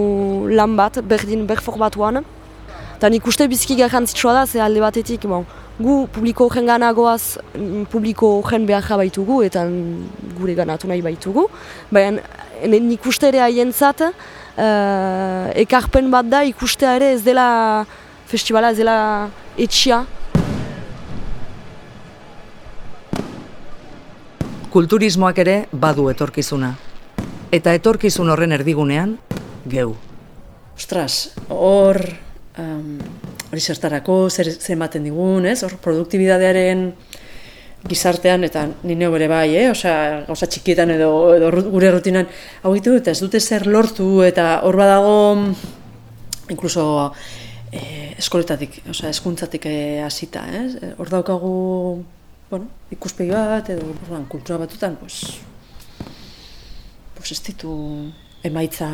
lan 0.56 0.72
bat, 0.80 1.02
berdin 1.04 1.44
berformatuan, 1.50 2.22
eta 2.96 3.12
nik 3.12 3.28
uste 3.28 3.44
bizki 3.52 3.76
garrantzitsua 3.76 4.38
da, 4.40 4.46
ze 4.48 4.64
alde 4.64 4.80
batetik, 4.80 5.28
bon, 5.28 5.44
gu 5.76 6.06
publiko 6.16 6.48
horren 6.48 6.72
ganagoaz, 6.72 7.36
mm, 7.60 7.90
publiko 7.92 8.38
horren 8.40 8.64
behar 8.64 8.96
baitugu, 9.04 9.42
eta 9.44 9.68
gure 10.38 10.56
ganatu 10.56 10.88
nahi 10.88 11.04
baitugu, 11.04 11.50
baina 11.92 12.24
nik 12.64 13.04
uste 13.04 13.28
ere 13.28 13.44
haientzat, 13.44 14.14
ekarpen 14.60 16.10
bat 16.12 16.28
da 16.28 16.42
ikustea 16.44 16.94
ere 16.98 17.12
ez 17.14 17.22
dela 17.24 17.86
festivala 18.30 18.70
ez 18.70 18.78
dela 18.78 18.96
etxia. 19.58 20.04
Kulturismoak 24.70 25.40
ere 25.42 25.56
badu 25.72 26.06
etorkizuna. 26.12 26.74
Eta 27.50 27.72
etorkizun 27.74 28.30
horren 28.30 28.54
erdigunean, 28.54 29.16
geu. 29.66 29.96
Ostras, 30.78 31.32
hor, 31.50 31.98
um, 32.62 33.00
hori 33.50 33.60
zertarako, 33.60 34.20
zer 34.30 34.52
ematen 34.70 35.08
digun, 35.08 35.48
ez? 35.50 35.58
Hor, 35.66 35.74
produktibidadearen 35.82 36.92
gizartean 37.88 38.44
eta 38.44 38.66
ni 38.84 38.94
neu 38.94 39.14
ere 39.16 39.28
bai, 39.30 39.48
eh? 39.56 39.68
Osea, 39.70 40.24
gauza 40.26 40.46
txikietan 40.46 40.90
edo, 40.96 41.10
edo 41.36 41.50
gure 41.70 41.90
rutinan 41.94 42.28
hau 42.62 42.74
gitu 42.76 42.96
eta 42.98 43.14
ez 43.14 43.20
dute 43.20 43.40
zer 43.40 43.66
lortu 43.66 44.22
eta 44.26 44.60
hor 44.66 44.76
badago 44.76 45.16
inkluso 46.50 47.12
e, 47.72 48.14
eskoletatik, 48.18 48.80
osea, 48.90 49.10
eskuntzatik 49.14 49.66
e, 49.70 49.76
hasita, 50.04 50.44
ez? 50.60 50.74
E, 50.76 50.94
Hor 50.98 51.12
daukagu, 51.12 51.52
bueno, 52.50 52.66
ikuspegi 52.92 53.30
bat, 53.32 53.70
edo 53.72 53.92
orduan, 53.94 54.26
kultura 54.30 54.58
batutan, 54.64 54.98
pues, 55.00 55.38
pues 57.16 57.32
ez 57.36 57.40
ditu 57.46 57.72
emaitza 58.42 58.88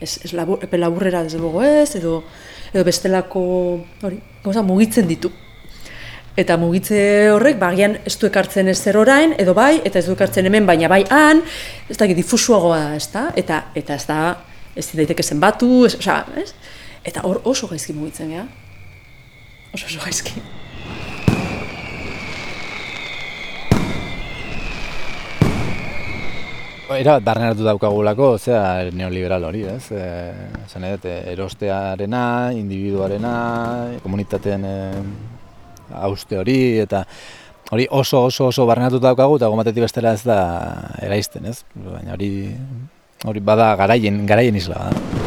ez, 0.00 0.18
ez 0.24 0.32
labur, 0.32 0.62
epe 0.64 0.80
laburrera 0.80 1.22
desde 1.22 1.38
luego 1.38 1.62
ez, 1.62 1.94
edo, 1.96 2.22
edo 2.72 2.84
bestelako 2.84 3.44
hori, 4.02 4.20
gauza 4.42 4.64
mugitzen 4.66 5.08
ditu. 5.08 5.30
Eta 6.34 6.56
mugitze 6.58 6.96
horrek, 7.30 7.60
bagian 7.60 7.92
ez 8.02 8.16
du 8.18 8.26
ekartzen 8.26 8.66
ez 8.66 8.80
zer 8.80 8.96
orain, 8.98 9.36
edo 9.38 9.52
bai, 9.54 9.76
eta 9.86 10.00
ez 10.00 10.08
du 10.08 10.16
ekartzen 10.16 10.48
hemen, 10.48 10.64
baina 10.66 10.88
bai 10.90 11.04
han, 11.14 11.44
ez 11.86 11.94
da, 11.94 12.08
difusuagoa 12.10 12.78
da, 12.80 12.94
ez 12.98 13.06
da, 13.12 13.20
eta, 13.38 13.58
eta 13.78 13.94
ez 13.94 14.06
da, 14.08 14.16
ez 14.74 14.88
daiteke 14.98 15.22
zenbatu, 15.22 15.84
ez, 15.86 15.92
oza, 15.94 16.24
ez? 16.42 16.50
Eta 17.06 17.22
hor 17.28 17.38
oso 17.46 17.68
gaizki 17.70 17.94
mugitzen, 17.94 18.32
ja? 18.34 18.42
Oso 19.76 19.86
oso 19.86 20.02
gaizki. 20.02 20.42
Era 26.94 27.14
bat 27.14 27.28
barneratu 27.28 27.62
daukagulako, 27.66 28.32
zera 28.38 28.90
neoliberal 28.90 29.46
hori, 29.46 29.62
ez? 29.70 29.86
E, 29.94 30.10
zene, 30.66 30.96
erostearena, 31.30 32.24
individuarena, 32.58 33.36
komunitateen 34.02 34.66
e, 34.66 34.74
hauste 36.02 36.38
hori, 36.38 36.58
eta 36.84 37.04
hori 37.70 37.86
oso 37.90 38.24
oso 38.30 38.48
oso 38.52 38.66
barneratu 38.66 39.00
daukagu, 39.02 39.38
eta 39.40 39.50
gomatetik 39.52 39.86
bestela 39.86 40.14
ez 40.14 40.22
da 40.26 40.38
eraizten, 41.02 41.46
ez? 41.50 41.62
Baina 41.74 42.16
hori, 42.18 42.32
hori 43.24 43.44
bada 43.52 43.74
garaien, 43.80 44.24
garaien 44.26 44.56
isla 44.60 44.82
bada. 44.86 45.23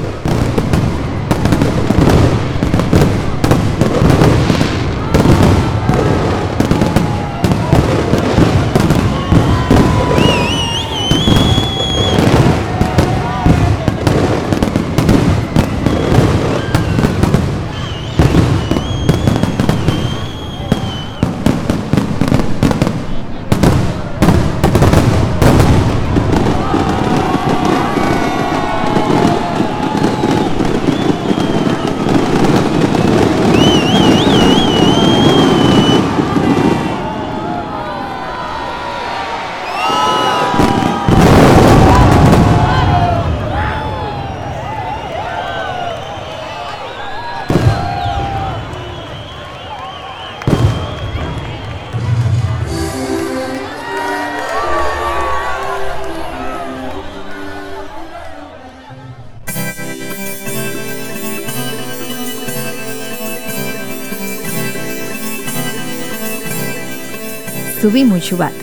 Zubi 67.88 68.02
mutxu 68.04 68.36
bat. 68.36 68.56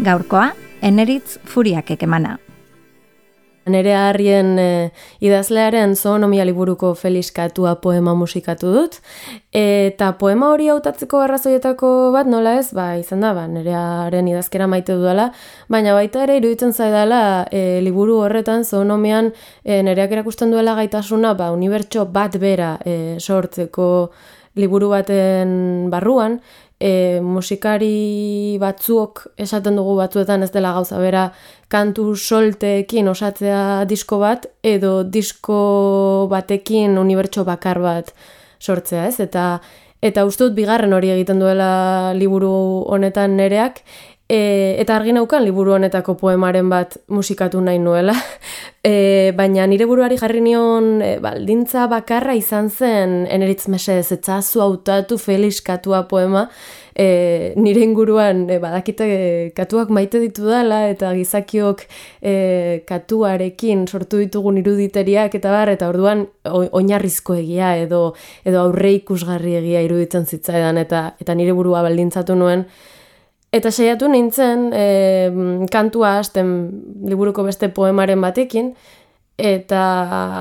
Gaurkoa, 0.00 0.46
eneritz 0.80 1.34
furiak 1.44 1.90
ekemana. 1.92 2.38
Nere 3.68 3.92
harrien 3.92 4.54
e, 4.56 4.68
idazlearen 5.20 5.92
zoonomia 5.92 6.46
liburuko 6.48 6.94
Felix 6.96 7.28
Katua 7.36 7.74
poema 7.84 8.14
musikatu 8.16 8.72
dut. 8.72 8.96
Eta 9.52 10.14
poema 10.22 10.48
hori 10.54 10.70
hautatzeko 10.72 11.20
arrazoietako 11.26 11.92
bat 12.16 12.32
nola 12.32 12.56
ez, 12.62 12.70
ba, 12.72 12.94
izan 12.96 13.28
da, 13.28 13.34
ba, 13.36 13.44
nere 13.44 13.76
haren 13.76 14.32
idazkera 14.32 14.70
maite 14.70 14.96
dudala, 14.96 15.28
baina 15.68 15.92
baita 15.98 16.24
ere 16.24 16.40
iruditzen 16.40 16.72
zaidala 16.72 17.22
e, 17.52 17.82
liburu 17.84 18.22
horretan 18.24 18.64
zoonomian 18.64 19.34
e, 19.34 19.82
nereak 19.84 20.16
erakusten 20.16 20.56
duela 20.56 20.80
gaitasuna, 20.80 21.36
ba, 21.36 21.52
unibertso 21.52 22.08
bat 22.08 22.40
bera 22.40 22.78
e, 22.88 23.18
sortzeko 23.20 23.90
liburu 24.58 24.90
baten 24.90 25.90
barruan, 25.92 26.40
e, 26.80 27.20
musikari 27.20 28.56
batzuok 28.60 29.26
esaten 29.44 29.76
dugu 29.76 29.96
batzuetan 30.00 30.42
ez 30.46 30.50
dela 30.54 30.72
gauza 30.72 30.98
bera 30.98 31.28
kantu 31.68 32.14
solteekin 32.16 33.08
osatzea 33.12 33.84
disko 33.90 34.18
bat 34.22 34.48
edo 34.64 35.02
disko 35.04 36.26
batekin 36.30 36.98
unibertso 36.98 37.44
bakar 37.44 37.80
bat 37.84 38.14
sortzea 38.60 39.06
ez? 39.08 39.20
Eta 39.20 39.60
eta 40.00 40.24
ustut 40.24 40.54
bigarren 40.56 40.96
hori 40.96 41.12
egiten 41.12 41.40
duela 41.42 42.12
liburu 42.16 42.52
honetan 42.88 43.36
nereak 43.36 43.82
E, 44.30 44.76
eta 44.78 44.94
argi 44.94 45.10
naukan 45.10 45.42
liburu 45.42 45.72
honetako 45.74 46.14
poemaren 46.20 46.68
bat 46.70 47.00
musikatu 47.08 47.62
nahi 47.66 47.82
nuela. 47.82 48.14
E, 48.80 49.34
baina 49.36 49.66
nire 49.68 49.84
buruari 49.84 50.16
jarri 50.16 50.38
nion 50.40 51.02
e, 51.04 51.18
baldintza 51.20 51.82
bakarra 51.92 52.32
izan 52.32 52.70
zen 52.72 53.26
eneritz 53.28 53.66
mesez 53.68 54.06
etzazu 54.14 54.62
hautatu 54.64 55.18
Felix 55.20 55.58
katua 55.60 56.06
poema. 56.08 56.46
E, 56.96 57.52
nire 57.60 57.82
inguruan 57.84 58.46
e, 58.48 58.56
badakite 58.62 59.08
katuak 59.52 59.92
maite 59.92 60.22
ditu 60.22 60.48
dela 60.48 60.78
eta 60.88 61.10
gizakiok 61.18 61.82
e, 62.22 62.32
katuarekin 62.88 63.84
sortu 63.84 64.22
ditugun 64.22 64.62
iruditeriak 64.62 65.36
eta 65.36 65.52
bar, 65.52 65.74
eta 65.74 65.90
orduan 65.92 66.24
oinarrizko 66.48 67.36
egia 67.42 67.74
edo, 67.82 68.14
edo 68.48 68.64
aurre 68.64 68.94
ikusgarri 69.02 69.58
egia 69.60 69.84
iruditzen 69.84 70.24
zitzaidan 70.24 70.80
eta, 70.80 71.04
eta 71.20 71.36
nire 71.36 71.52
burua 71.52 71.84
baldintzatu 71.84 72.38
nuen. 72.40 72.64
Eta 73.50 73.72
saiatu 73.74 74.06
nintzen, 74.06 74.68
e, 74.70 75.66
kantua 75.72 76.18
hasten 76.20 76.50
liburuko 77.10 77.42
beste 77.48 77.66
poemaren 77.74 78.20
batekin, 78.22 78.74
eta 79.40 79.82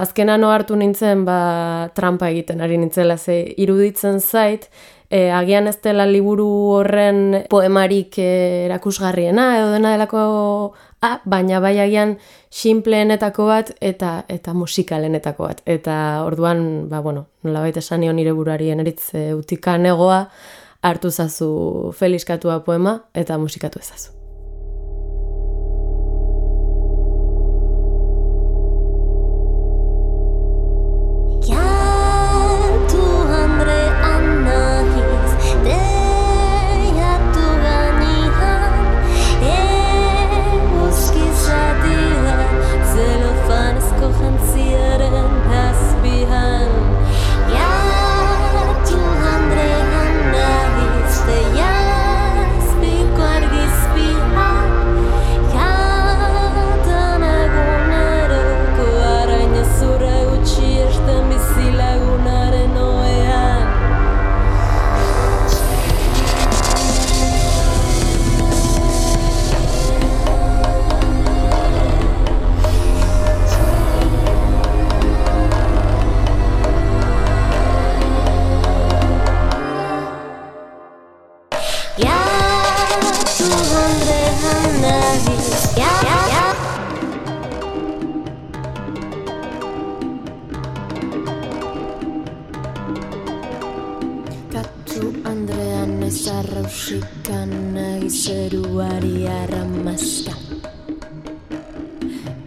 azkenan 0.03 0.43
hartu 0.45 0.77
nintzen 0.77 1.23
ba, 1.25 1.89
trampa 1.95 2.29
egiten 2.29 2.61
ari 2.61 2.77
nintzela, 2.77 3.17
ze 3.17 3.41
iruditzen 3.57 4.19
zait, 4.19 4.69
e, 5.09 5.31
agian 5.33 5.67
ez 5.67 5.79
dela 5.81 6.05
liburu 6.05 6.47
horren 6.75 7.47
poemarik 7.49 8.19
e, 8.21 8.29
erakusgarriena, 8.67 9.47
edo 9.57 9.71
dena 9.73 9.95
delako, 9.95 10.21
ah, 11.01 11.17
baina 11.25 11.59
bai 11.63 11.79
agian 11.81 12.17
simpleenetako 12.49 13.49
bat 13.49 13.73
eta 13.81 14.19
eta 14.29 14.53
musikalenetako 14.53 15.49
bat. 15.49 15.61
Eta 15.65 16.21
orduan, 16.27 16.89
ba, 16.91 17.01
bueno, 17.01 17.25
nola 17.43 17.65
baita 17.65 17.81
esan 17.81 18.05
nire 18.05 18.37
buruari 18.37 18.69
eneritz 18.69 19.15
e, 19.15 19.31
utikan 19.33 19.89
egoa, 19.89 20.27
hartu 20.81 21.09
zazu 21.09 21.91
Felix 21.97 22.25
Katua 22.25 22.59
poema 22.63 22.99
eta 23.13 23.37
musikatu 23.37 23.79
ezazu. 23.79 24.18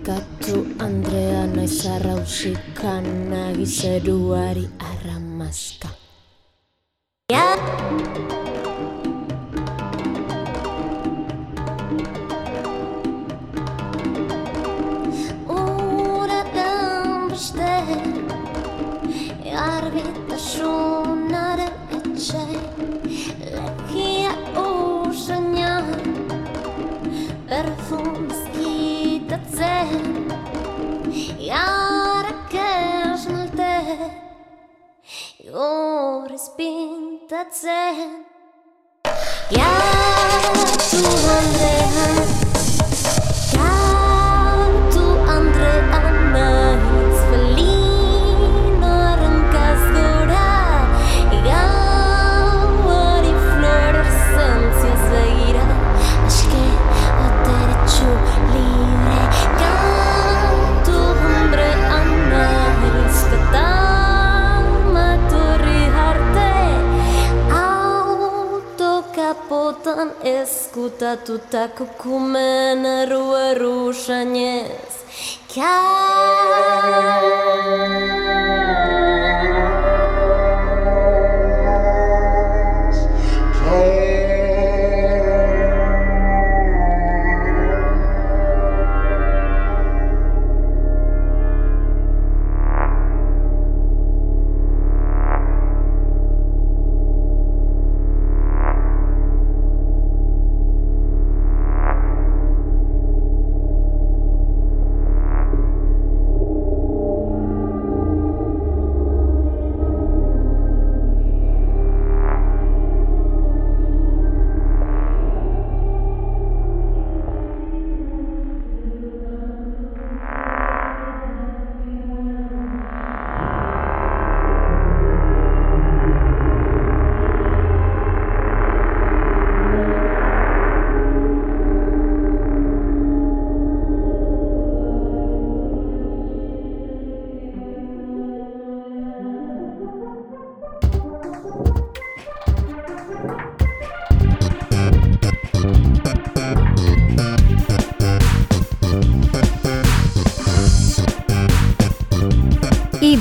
Katu 0.02 0.66
Andrea 0.82 1.46
naiz 1.46 1.86
arrausikan 1.86 3.06
nahi 3.30 3.62
zeruari 3.62 4.66
arramazka 4.90 5.91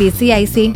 bizi 0.01 0.33
aizi. 0.33 0.73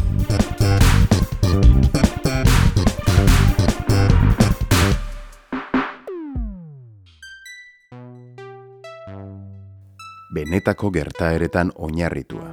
benetako 10.36 10.92
gertaeretan 10.92 11.72
oinarritua. 11.76 12.52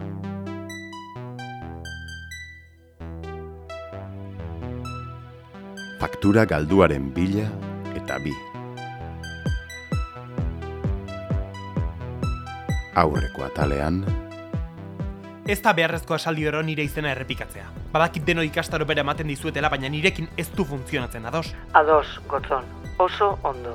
Faktura 6.01 6.47
galduaren 6.49 7.13
bila 7.13 7.51
eta 7.99 8.17
bi. 8.23 8.33
Aurreko 12.97 13.45
atalean, 13.45 14.05
Ez 15.43 15.59
da 15.59 15.73
beharrezko 15.75 16.15
esaldi 16.15 16.45
oro 16.47 16.61
nire 16.63 16.85
izena 16.87 17.11
errepikatzea. 17.11 17.65
Badakit 17.93 18.23
deno 18.27 18.45
ikastaro 18.47 18.87
bere 18.87 19.03
ematen 19.03 19.27
dizuetela, 19.27 19.69
baina 19.73 19.89
nirekin 19.91 20.29
ez 20.39 20.47
du 20.55 20.65
funtzionatzen, 20.65 21.27
ados? 21.27 21.49
Ados, 21.75 22.21
gotzon, 22.31 22.69
oso 23.03 23.33
ondo. 23.43 23.75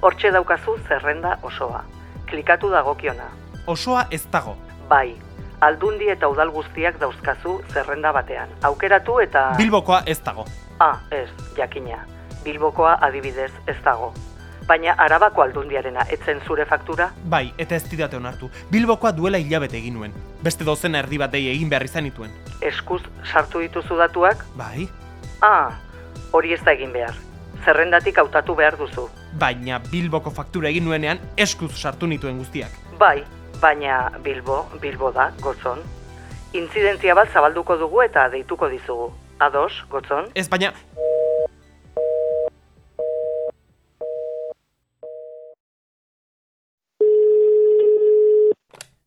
Hortxe 0.00 0.32
daukazu 0.32 0.78
zerrenda 0.88 1.36
osoa. 1.42 1.82
Klikatu 2.30 2.70
dagokiona. 2.72 3.28
Osoa 3.66 4.06
ez 4.10 4.22
dago. 4.32 4.56
Bai, 4.88 5.16
aldundi 5.60 6.08
eta 6.08 6.28
udal 6.32 6.50
guztiak 6.56 6.96
dauzkazu 7.00 7.58
zerrenda 7.72 8.12
batean. 8.12 8.48
Aukeratu 8.62 9.20
eta... 9.20 9.50
Bilbokoa 9.60 10.02
ez 10.06 10.22
dago. 10.24 10.48
Ah, 10.80 11.04
ez, 11.12 11.28
jakina. 11.56 12.06
Bilbokoa 12.44 12.96
adibidez 13.04 13.52
ez 13.68 13.76
dago. 13.84 14.14
Baina 14.64 14.94
arabako 14.96 15.42
aldundiarena 15.44 16.06
etzen 16.14 16.38
zure 16.46 16.64
faktura? 16.64 17.10
Bai, 17.28 17.52
eta 17.60 17.76
ez 17.76 17.84
didate 17.90 18.16
onartu. 18.16 18.48
Bilbokoa 18.70 19.12
duela 19.12 19.38
hilabete 19.38 19.76
egin 19.76 19.98
nuen. 19.98 20.14
Beste 20.42 20.64
dozena 20.64 21.02
erdi 21.04 21.18
bat 21.20 21.32
dei 21.34 21.42
egin 21.50 21.68
behar 21.68 21.84
izan 21.84 22.06
nituen. 22.08 22.32
Eskuz 22.64 23.02
sartu 23.30 23.60
dituzu 23.60 23.98
datuak? 24.00 24.46
Bai. 24.56 24.88
Ah, 25.44 25.76
hori 26.32 26.54
ez 26.56 26.62
da 26.64 26.72
egin 26.72 26.94
behar. 26.96 27.18
Zerrendatik 27.64 28.18
hautatu 28.18 28.56
behar 28.56 28.78
duzu. 28.80 29.08
Baina 29.40 29.82
Bilboko 29.90 30.32
faktura 30.32 30.72
egin 30.72 30.88
nuenean 30.88 31.20
eskuz 31.36 31.74
sartu 31.76 32.08
nituen 32.08 32.40
guztiak. 32.40 32.72
Bai, 32.98 33.24
baina 33.60 34.08
Bilbo, 34.24 34.62
Bilbo 34.80 35.12
da, 35.12 35.28
gotzon. 35.44 35.84
Intzidentzia 36.56 37.14
bat 37.18 37.32
zabalduko 37.32 37.76
dugu 37.76 38.00
eta 38.06 38.28
deituko 38.32 38.68
dizugu. 38.72 39.12
Ados, 39.44 39.84
gotzon? 39.90 40.32
Ez 40.34 40.48
baina... 40.48 40.72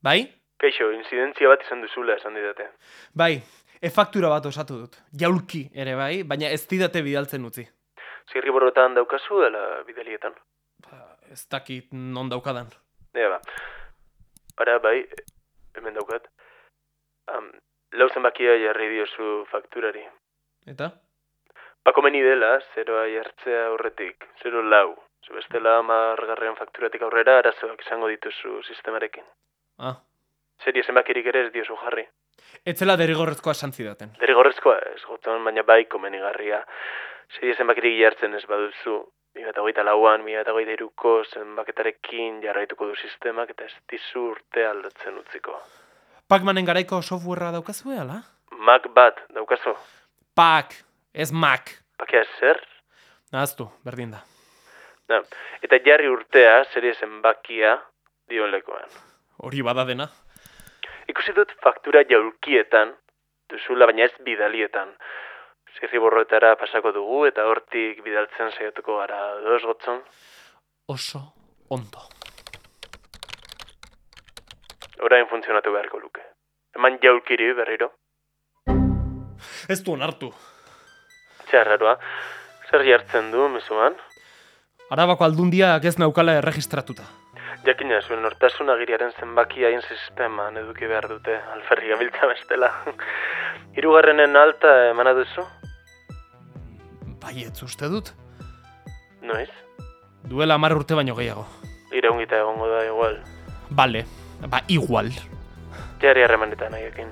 Bai? 0.08 0.22
Kaixo, 0.62 0.86
inzidentzia 0.96 1.50
bat 1.52 1.64
izan 1.66 1.82
duzula 1.84 2.16
esan 2.16 2.38
didate. 2.38 2.70
Bai, 3.22 3.34
e-faktura 3.88 4.30
bat 4.32 4.46
osatu 4.50 4.78
dut. 4.84 4.94
Jaulki 5.24 5.66
ere 5.84 5.96
bai, 6.00 6.24
baina 6.30 6.52
ez 6.56 6.62
didate 6.72 7.02
bidaltzen 7.04 7.48
utzi. 7.50 7.66
Zirriborrotan 8.32 8.96
daukazu 8.96 9.42
dela 9.44 9.64
bidelietan. 9.88 10.38
Ez 11.36 11.42
dakit 11.52 11.92
non 11.92 12.30
daukadan. 12.32 12.70
Ea 13.20 13.30
ba. 13.34 13.40
Ara, 14.64 14.78
bai, 14.86 15.02
hemen 15.76 16.00
daukat. 16.00 16.30
Um, 17.34 17.50
lau 18.00 18.08
zenbakia 18.14 18.56
jarri 18.64 18.88
diozu 18.94 19.34
fakturari. 19.52 20.06
Eta? 20.74 20.90
Bakomeni 21.88 22.24
dela, 22.24 22.54
zeroa 22.74 23.04
jartzea 23.12 23.68
aurretik, 23.74 24.30
zero 24.44 24.64
lau. 24.64 24.96
Zu 25.26 25.36
bestela 25.36 25.76
amargarrean 25.82 26.56
fakturatik 26.56 27.04
aurrera 27.04 27.38
arazoak 27.42 27.84
izango 27.84 28.08
dituzu 28.14 28.62
sistemarekin. 28.64 29.28
Ah. 29.80 29.98
Serie 30.64 30.84
zenbakirik 30.84 31.26
ere 31.30 31.46
ez 31.48 31.52
diozu 31.54 31.76
jarri. 31.84 32.08
Etzela 32.66 32.96
derrigorrezkoa 32.98 33.54
esan 33.54 33.74
zidaten. 33.74 34.14
Derrigorrezkoa 34.20 34.78
ez, 34.94 35.02
goton, 35.06 35.44
baina 35.46 35.64
bai 35.64 35.86
komenigarria. 35.86 36.64
Serie 37.38 37.56
zenbakirik 37.56 37.98
jartzen 38.00 38.34
ez 38.34 38.46
baduzu, 38.50 38.98
mila 39.38 39.54
eta 39.70 39.84
lauan, 39.84 40.24
mila 40.26 40.42
eta 40.42 40.54
hogeita 40.54 40.74
iruko 40.78 41.24
zenbaketarekin 41.24 42.42
jarraituko 42.42 42.88
du 42.88 42.96
sistemak 42.96 43.52
eta 43.54 43.66
ez 43.66 43.76
dizu 43.92 44.32
urte 44.32 44.66
aldatzen 44.66 45.20
utziko. 45.22 45.60
Pacmanen 46.28 46.66
garaiko 46.66 47.02
softwarea 47.02 47.52
daukazu 47.52 47.94
ala? 47.94 48.22
Mac 48.52 48.88
bat, 48.94 49.22
daukazu. 49.34 49.76
Pac, 50.36 50.74
ez 51.14 51.32
Mac. 51.32 51.70
Pakia 51.98 52.24
zer? 52.40 52.60
Nahaztu, 53.32 53.70
berdin 53.86 54.12
da. 54.12 54.24
Na, 55.10 55.22
eta 55.64 55.80
jarri 55.86 56.10
urtea, 56.12 56.64
serie 56.74 56.94
zenbakia, 56.94 57.78
dion 58.28 58.52
lekoan. 58.52 59.07
Hori 59.38 59.62
bada 59.62 59.86
dena. 59.86 60.08
Ikusi 61.08 61.34
dut 61.38 61.52
faktura 61.64 62.02
jaulkietan, 62.10 62.96
duzula 63.52 63.86
baina 63.90 64.08
ez 64.08 64.14
bidalietan. 64.26 64.94
Zirriborroetara 65.78 66.56
pasako 66.58 66.92
dugu 66.96 67.26
eta 67.30 67.46
hortik 67.46 68.02
bidaltzen 68.04 68.52
saiatuko 68.58 68.98
gara 68.98 69.20
dos 69.46 69.62
gotzon. 69.64 70.02
Oso 70.88 71.22
ondo. 71.70 72.08
Orain 75.06 75.28
funtzionatu 75.30 75.72
beharko 75.72 76.00
luke. 76.02 76.24
Eman 76.76 76.98
jaulkiri 77.04 77.54
berriro. 77.54 77.92
Ez 79.70 79.84
du 79.84 79.94
onartu. 79.94 80.32
Txarraroa. 81.48 81.98
Zer 82.72 82.84
jartzen 82.84 83.32
du, 83.32 83.46
mezuan? 83.54 83.96
Arabako 84.92 85.24
aldundiak 85.28 85.86
ez 85.86 85.98
naukala 86.00 86.38
erregistratuta. 86.42 87.06
Jakina 87.66 88.00
zuen 88.02 88.22
nortasun 88.22 88.70
agiriaren 88.70 89.12
zenbakia 89.20 89.68
hain 89.72 89.82
sisteman 89.82 90.58
eduki 90.62 90.88
behar 90.88 91.08
dute, 91.10 91.36
alferri 91.54 91.90
gabiltza 91.92 92.30
bestela. 92.30 92.72
Hirugarrenen 93.78 94.36
alta 94.38 94.74
emana 94.92 95.14
duzu? 95.18 95.46
Baietz 97.24 97.64
uste 97.64 97.90
dut. 97.92 98.14
Noiz? 99.22 99.50
Duela 100.30 100.56
hamar 100.56 100.76
urte 100.78 100.96
baino 100.96 101.16
gehiago. 101.18 101.46
Iraungita 101.96 102.40
egongo 102.44 102.70
da 102.72 102.86
igual. 102.86 103.20
Bale, 103.70 104.06
ba 104.48 104.62
igual. 104.68 105.12
Jarri 106.02 106.24
harremanetan 106.24 106.78
haiekin. 106.78 107.12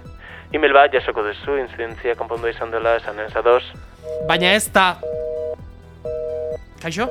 Email 0.54 0.74
bat 0.78 0.94
jasoko 0.94 1.24
duzu, 1.26 1.58
incidentzia 1.60 2.16
konpondu 2.16 2.48
izan 2.52 2.72
dela 2.72 2.96
esan 3.02 3.20
ez 3.20 3.34
ados. 3.36 3.64
Baina 4.30 4.54
ez 4.56 4.68
da... 4.72 4.94
Kaixo? 6.82 7.10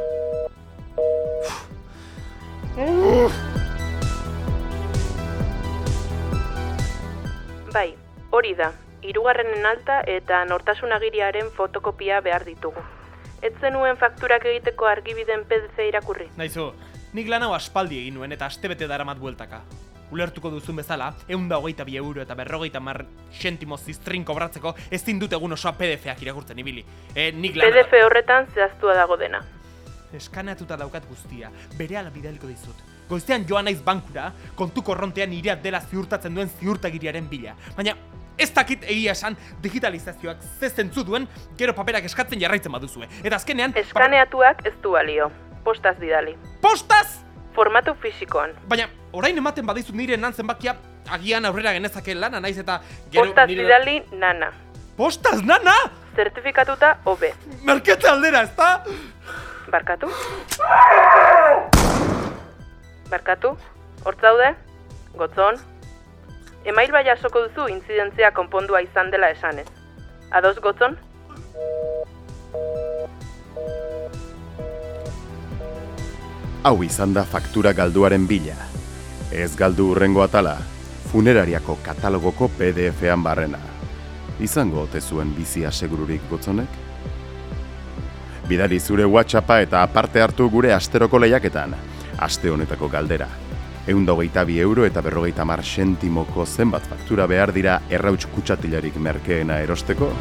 Bai, 7.72 7.94
hori 8.34 8.54
da. 8.58 8.72
Hirugarrenen 9.04 9.66
alta 9.68 10.00
eta 10.10 10.40
nortasun 10.48 10.90
agiriaren 10.96 11.52
fotokopia 11.54 12.18
behar 12.24 12.42
ditugu. 12.48 12.82
Ez 13.46 13.52
zenuen 13.60 13.96
fakturak 14.00 14.48
egiteko 14.50 14.90
argibiden 14.90 15.44
PDF 15.46 15.86
irakurri. 15.86 16.28
Naizu, 16.36 16.72
nik 17.14 17.30
lan 17.30 17.46
hau 17.46 17.54
aspaldi 17.54 18.00
egin 18.00 18.18
nuen 18.18 18.34
eta 18.34 18.50
astebete 18.50 18.88
daramat 18.90 19.22
bueltaka. 19.22 19.62
Ulertuko 20.10 20.50
duzun 20.50 20.82
bezala, 20.82 21.12
egun 21.28 21.48
da 21.48 21.58
hogeita 21.62 21.84
bi 21.86 21.96
euro 22.00 22.22
eta 22.22 22.34
berrogeita 22.34 22.80
mar 22.80 23.04
sentimo 23.30 23.78
ziztrin 23.78 24.24
kobratzeko 24.24 24.74
ezin 24.90 25.20
dut 25.22 25.32
egun 25.32 25.52
osoa 25.54 25.76
PDF-ak 25.78 26.22
irakurtzen 26.26 26.58
ibili. 26.58 26.82
E, 27.14 27.30
nik 27.30 27.54
lan... 27.54 27.70
PDF 27.70 28.02
horretan 28.02 28.50
zehaztua 28.54 28.98
dago 28.98 29.16
dena. 29.20 29.44
Eskaneatuta 30.14 30.76
daukat 30.78 31.06
guztia, 31.08 31.50
bere 31.78 31.98
ala 31.98 32.10
bidaliko 32.14 32.46
dizut. 32.46 32.82
Goiztean 33.08 33.44
joan 33.48 33.66
naiz 33.68 33.80
bankura, 33.84 34.30
kontu 34.56 34.82
korrontean 34.82 35.30
nirea 35.30 35.56
dela 35.60 35.80
ziurtatzen 35.80 36.34
duen 36.34 36.50
ziurtagiriaren 36.60 37.28
bila. 37.28 37.54
Baina 37.76 37.96
ez 38.38 38.50
dakit 38.54 38.84
egia 38.90 39.12
esan 39.12 39.36
digitalizazioak 39.62 40.40
ze 40.60 40.70
zentzu 40.70 41.04
duen 41.04 41.28
gero 41.58 41.74
paperak 41.74 42.04
eskatzen 42.04 42.40
jarraitzen 42.40 42.72
baduzue. 42.72 43.08
Eta 43.22 43.36
azkenean... 43.36 43.74
Eskaneatuak 43.76 44.64
ez 44.66 44.74
du 44.82 44.94
balio. 44.96 45.30
Postaz 45.64 45.96
bidali. 46.00 46.36
Postaz? 46.60 47.20
Formatu 47.54 47.94
fisikoan. 48.02 48.50
Baina 48.68 48.88
orain 49.12 49.38
ematen 49.38 49.66
badizut 49.66 49.94
nire 49.94 50.16
nan 50.16 50.34
zenbakia 50.34 50.74
agian 51.14 51.44
aurrera 51.44 51.72
genezake 51.76 52.14
lana 52.14 52.40
naiz 52.40 52.56
eta 52.58 52.80
gero 53.12 53.28
Postaz 53.28 53.48
nire... 53.48 53.62
bidali 53.62 54.00
nana. 54.18 54.50
Postaz 54.96 55.40
nana? 55.42 55.74
Zertifikatuta 56.14 56.98
OB. 57.10 57.24
Merkete 57.66 58.08
aldera, 58.08 58.44
ezta? 58.46 58.84
Barkatu? 59.70 60.08
Barkatu? 63.10 63.56
Hortz 64.04 64.20
daude? 64.20 64.54
Gotzon? 65.16 65.56
Email 66.64 66.92
bai 66.92 67.04
jasoko 67.06 67.46
duzu 67.46 67.68
intzidentzia 67.72 68.30
konpondua 68.36 68.82
izan 68.84 69.10
dela 69.10 69.30
esanez. 69.32 69.66
Ados 70.30 70.56
gotzon? 70.60 70.96
Hau 76.64 76.76
izan 76.84 77.12
da 77.12 77.24
faktura 77.24 77.72
galduaren 77.72 78.26
bila. 78.26 78.56
Ez 79.32 79.52
galdu 79.56 79.90
urrengo 79.92 80.22
atala, 80.24 80.56
funerariako 81.12 81.78
katalogoko 81.84 82.48
PDF-an 82.58 83.22
barrena. 83.22 83.60
Izango 84.40 84.82
ote 84.84 85.00
zuen 85.00 85.34
bizia 85.36 85.70
segururik 85.72 86.24
gotzonek? 86.30 86.83
Bidali 88.48 88.76
zure 88.80 89.06
WhatsAppa 89.08 89.60
eta 89.64 89.82
aparte 89.82 90.20
hartu 90.20 90.50
gure 90.52 90.72
asteroko 90.74 91.18
lehiaketan. 91.18 91.72
Aste 92.26 92.50
honetako 92.52 92.90
galdera. 92.92 93.28
Egun 93.88 94.04
hogeita 94.08 94.44
bi 94.44 94.58
euro 94.60 94.84
eta 94.84 95.00
berrogeita 95.04 95.44
mar 95.48 95.62
sentimoko 95.64 96.44
zenbat 96.44 96.84
faktura 96.88 97.26
behar 97.26 97.52
dira 97.56 97.80
errauts 97.90 98.26
kutsatilarik 98.34 99.00
merkeena 99.00 99.58
erosteko? 99.64 100.12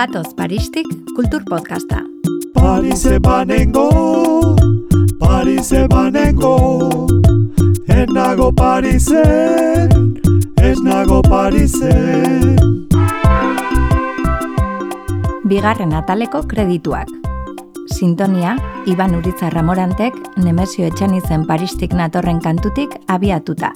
Gatoz 0.00 0.32
Paristik 0.32 0.86
kultur 1.12 1.42
podcasta. 1.44 2.00
Parise 2.54 3.18
banengo, 3.20 4.56
Parise 5.20 5.84
banengo, 5.92 6.56
ez 7.84 8.08
nago 8.08 8.48
Parisen, 8.50 10.16
ez 10.56 10.80
nago 10.80 11.20
Parisen. 11.20 12.56
Bigarren 15.44 15.92
ataleko 15.92 16.46
kredituak. 16.48 17.12
Sintonia, 17.92 18.56
Iban 18.86 19.20
Uritza 19.20 19.50
Ramorantek, 19.50 20.16
Nemesio 20.40 20.88
Etxanizen 20.88 21.44
Paristik 21.44 21.92
natorren 21.92 22.40
kantutik 22.40 22.96
abiatuta. 23.06 23.74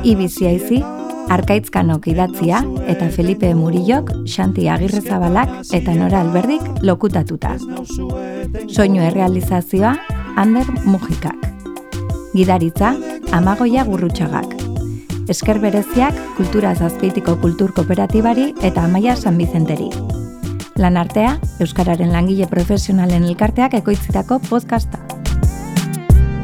Ibizia 0.00 0.56
izi, 0.56 0.80
Arkaitzkanok 1.30 2.06
idatzia 2.08 2.62
eta 2.90 3.08
Felipe 3.10 3.54
Murillok, 3.54 4.10
Xanti 4.26 4.68
Agirrezabalak 4.68 5.48
eta 5.72 5.94
Nora 5.94 6.20
Alberdik 6.20 6.62
lokutatuta. 6.82 7.54
Soinu 8.68 9.02
errealizazioa, 9.02 9.94
Ander 10.36 10.66
Mujikak. 10.84 11.38
Gidaritza, 12.34 12.94
Amagoia 13.32 13.84
Gurrutxagak. 13.84 14.56
Esker 15.28 15.60
bereziak 15.60 16.16
Kultura 16.36 16.74
Zazpeitiko 16.74 17.36
Kultur 17.40 17.72
Kooperatibari 17.72 18.54
eta 18.62 18.84
Amaia 18.84 19.16
San 19.16 19.38
Bizenteri. 19.38 19.90
Lan 20.76 20.96
artea, 20.96 21.38
Euskararen 21.60 22.12
langile 22.12 22.48
profesionalen 22.50 23.24
elkarteak 23.28 23.74
ekoitzitako 23.82 24.40
podcasta. 24.48 24.98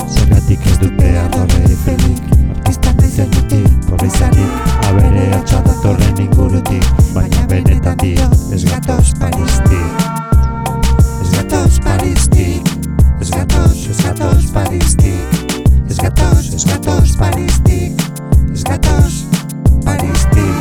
Zergatik 0.08 0.66
ez 0.68 0.78
dut 0.84 0.98
behar 1.00 2.37
egiten 3.18 3.30
dutik 3.30 3.90
Korri 3.90 4.10
zanik 4.10 4.50
Abere 4.88 5.34
atxadatorren 5.36 6.18
ingurutik 6.18 6.84
Baina 7.14 7.46
benetan 7.48 7.96
dio 7.98 8.28
Ez 8.52 8.64
gatoz 8.64 9.12
paristik 9.18 9.92
Ez 11.22 11.30
gatoz 11.30 11.78
paristik 11.84 12.62
Ez 13.20 13.30
gatoz, 13.30 13.88
ez 13.90 14.00
gatoz 14.02 14.50
paristik 14.52 15.20
Ez 15.90 15.96
gatoz, 15.96 16.54
ez 16.54 16.64
gatoz 16.64 17.16
paristik 17.16 17.92
Ez 18.52 18.62
gatoz 18.62 19.24
paristik 19.84 20.57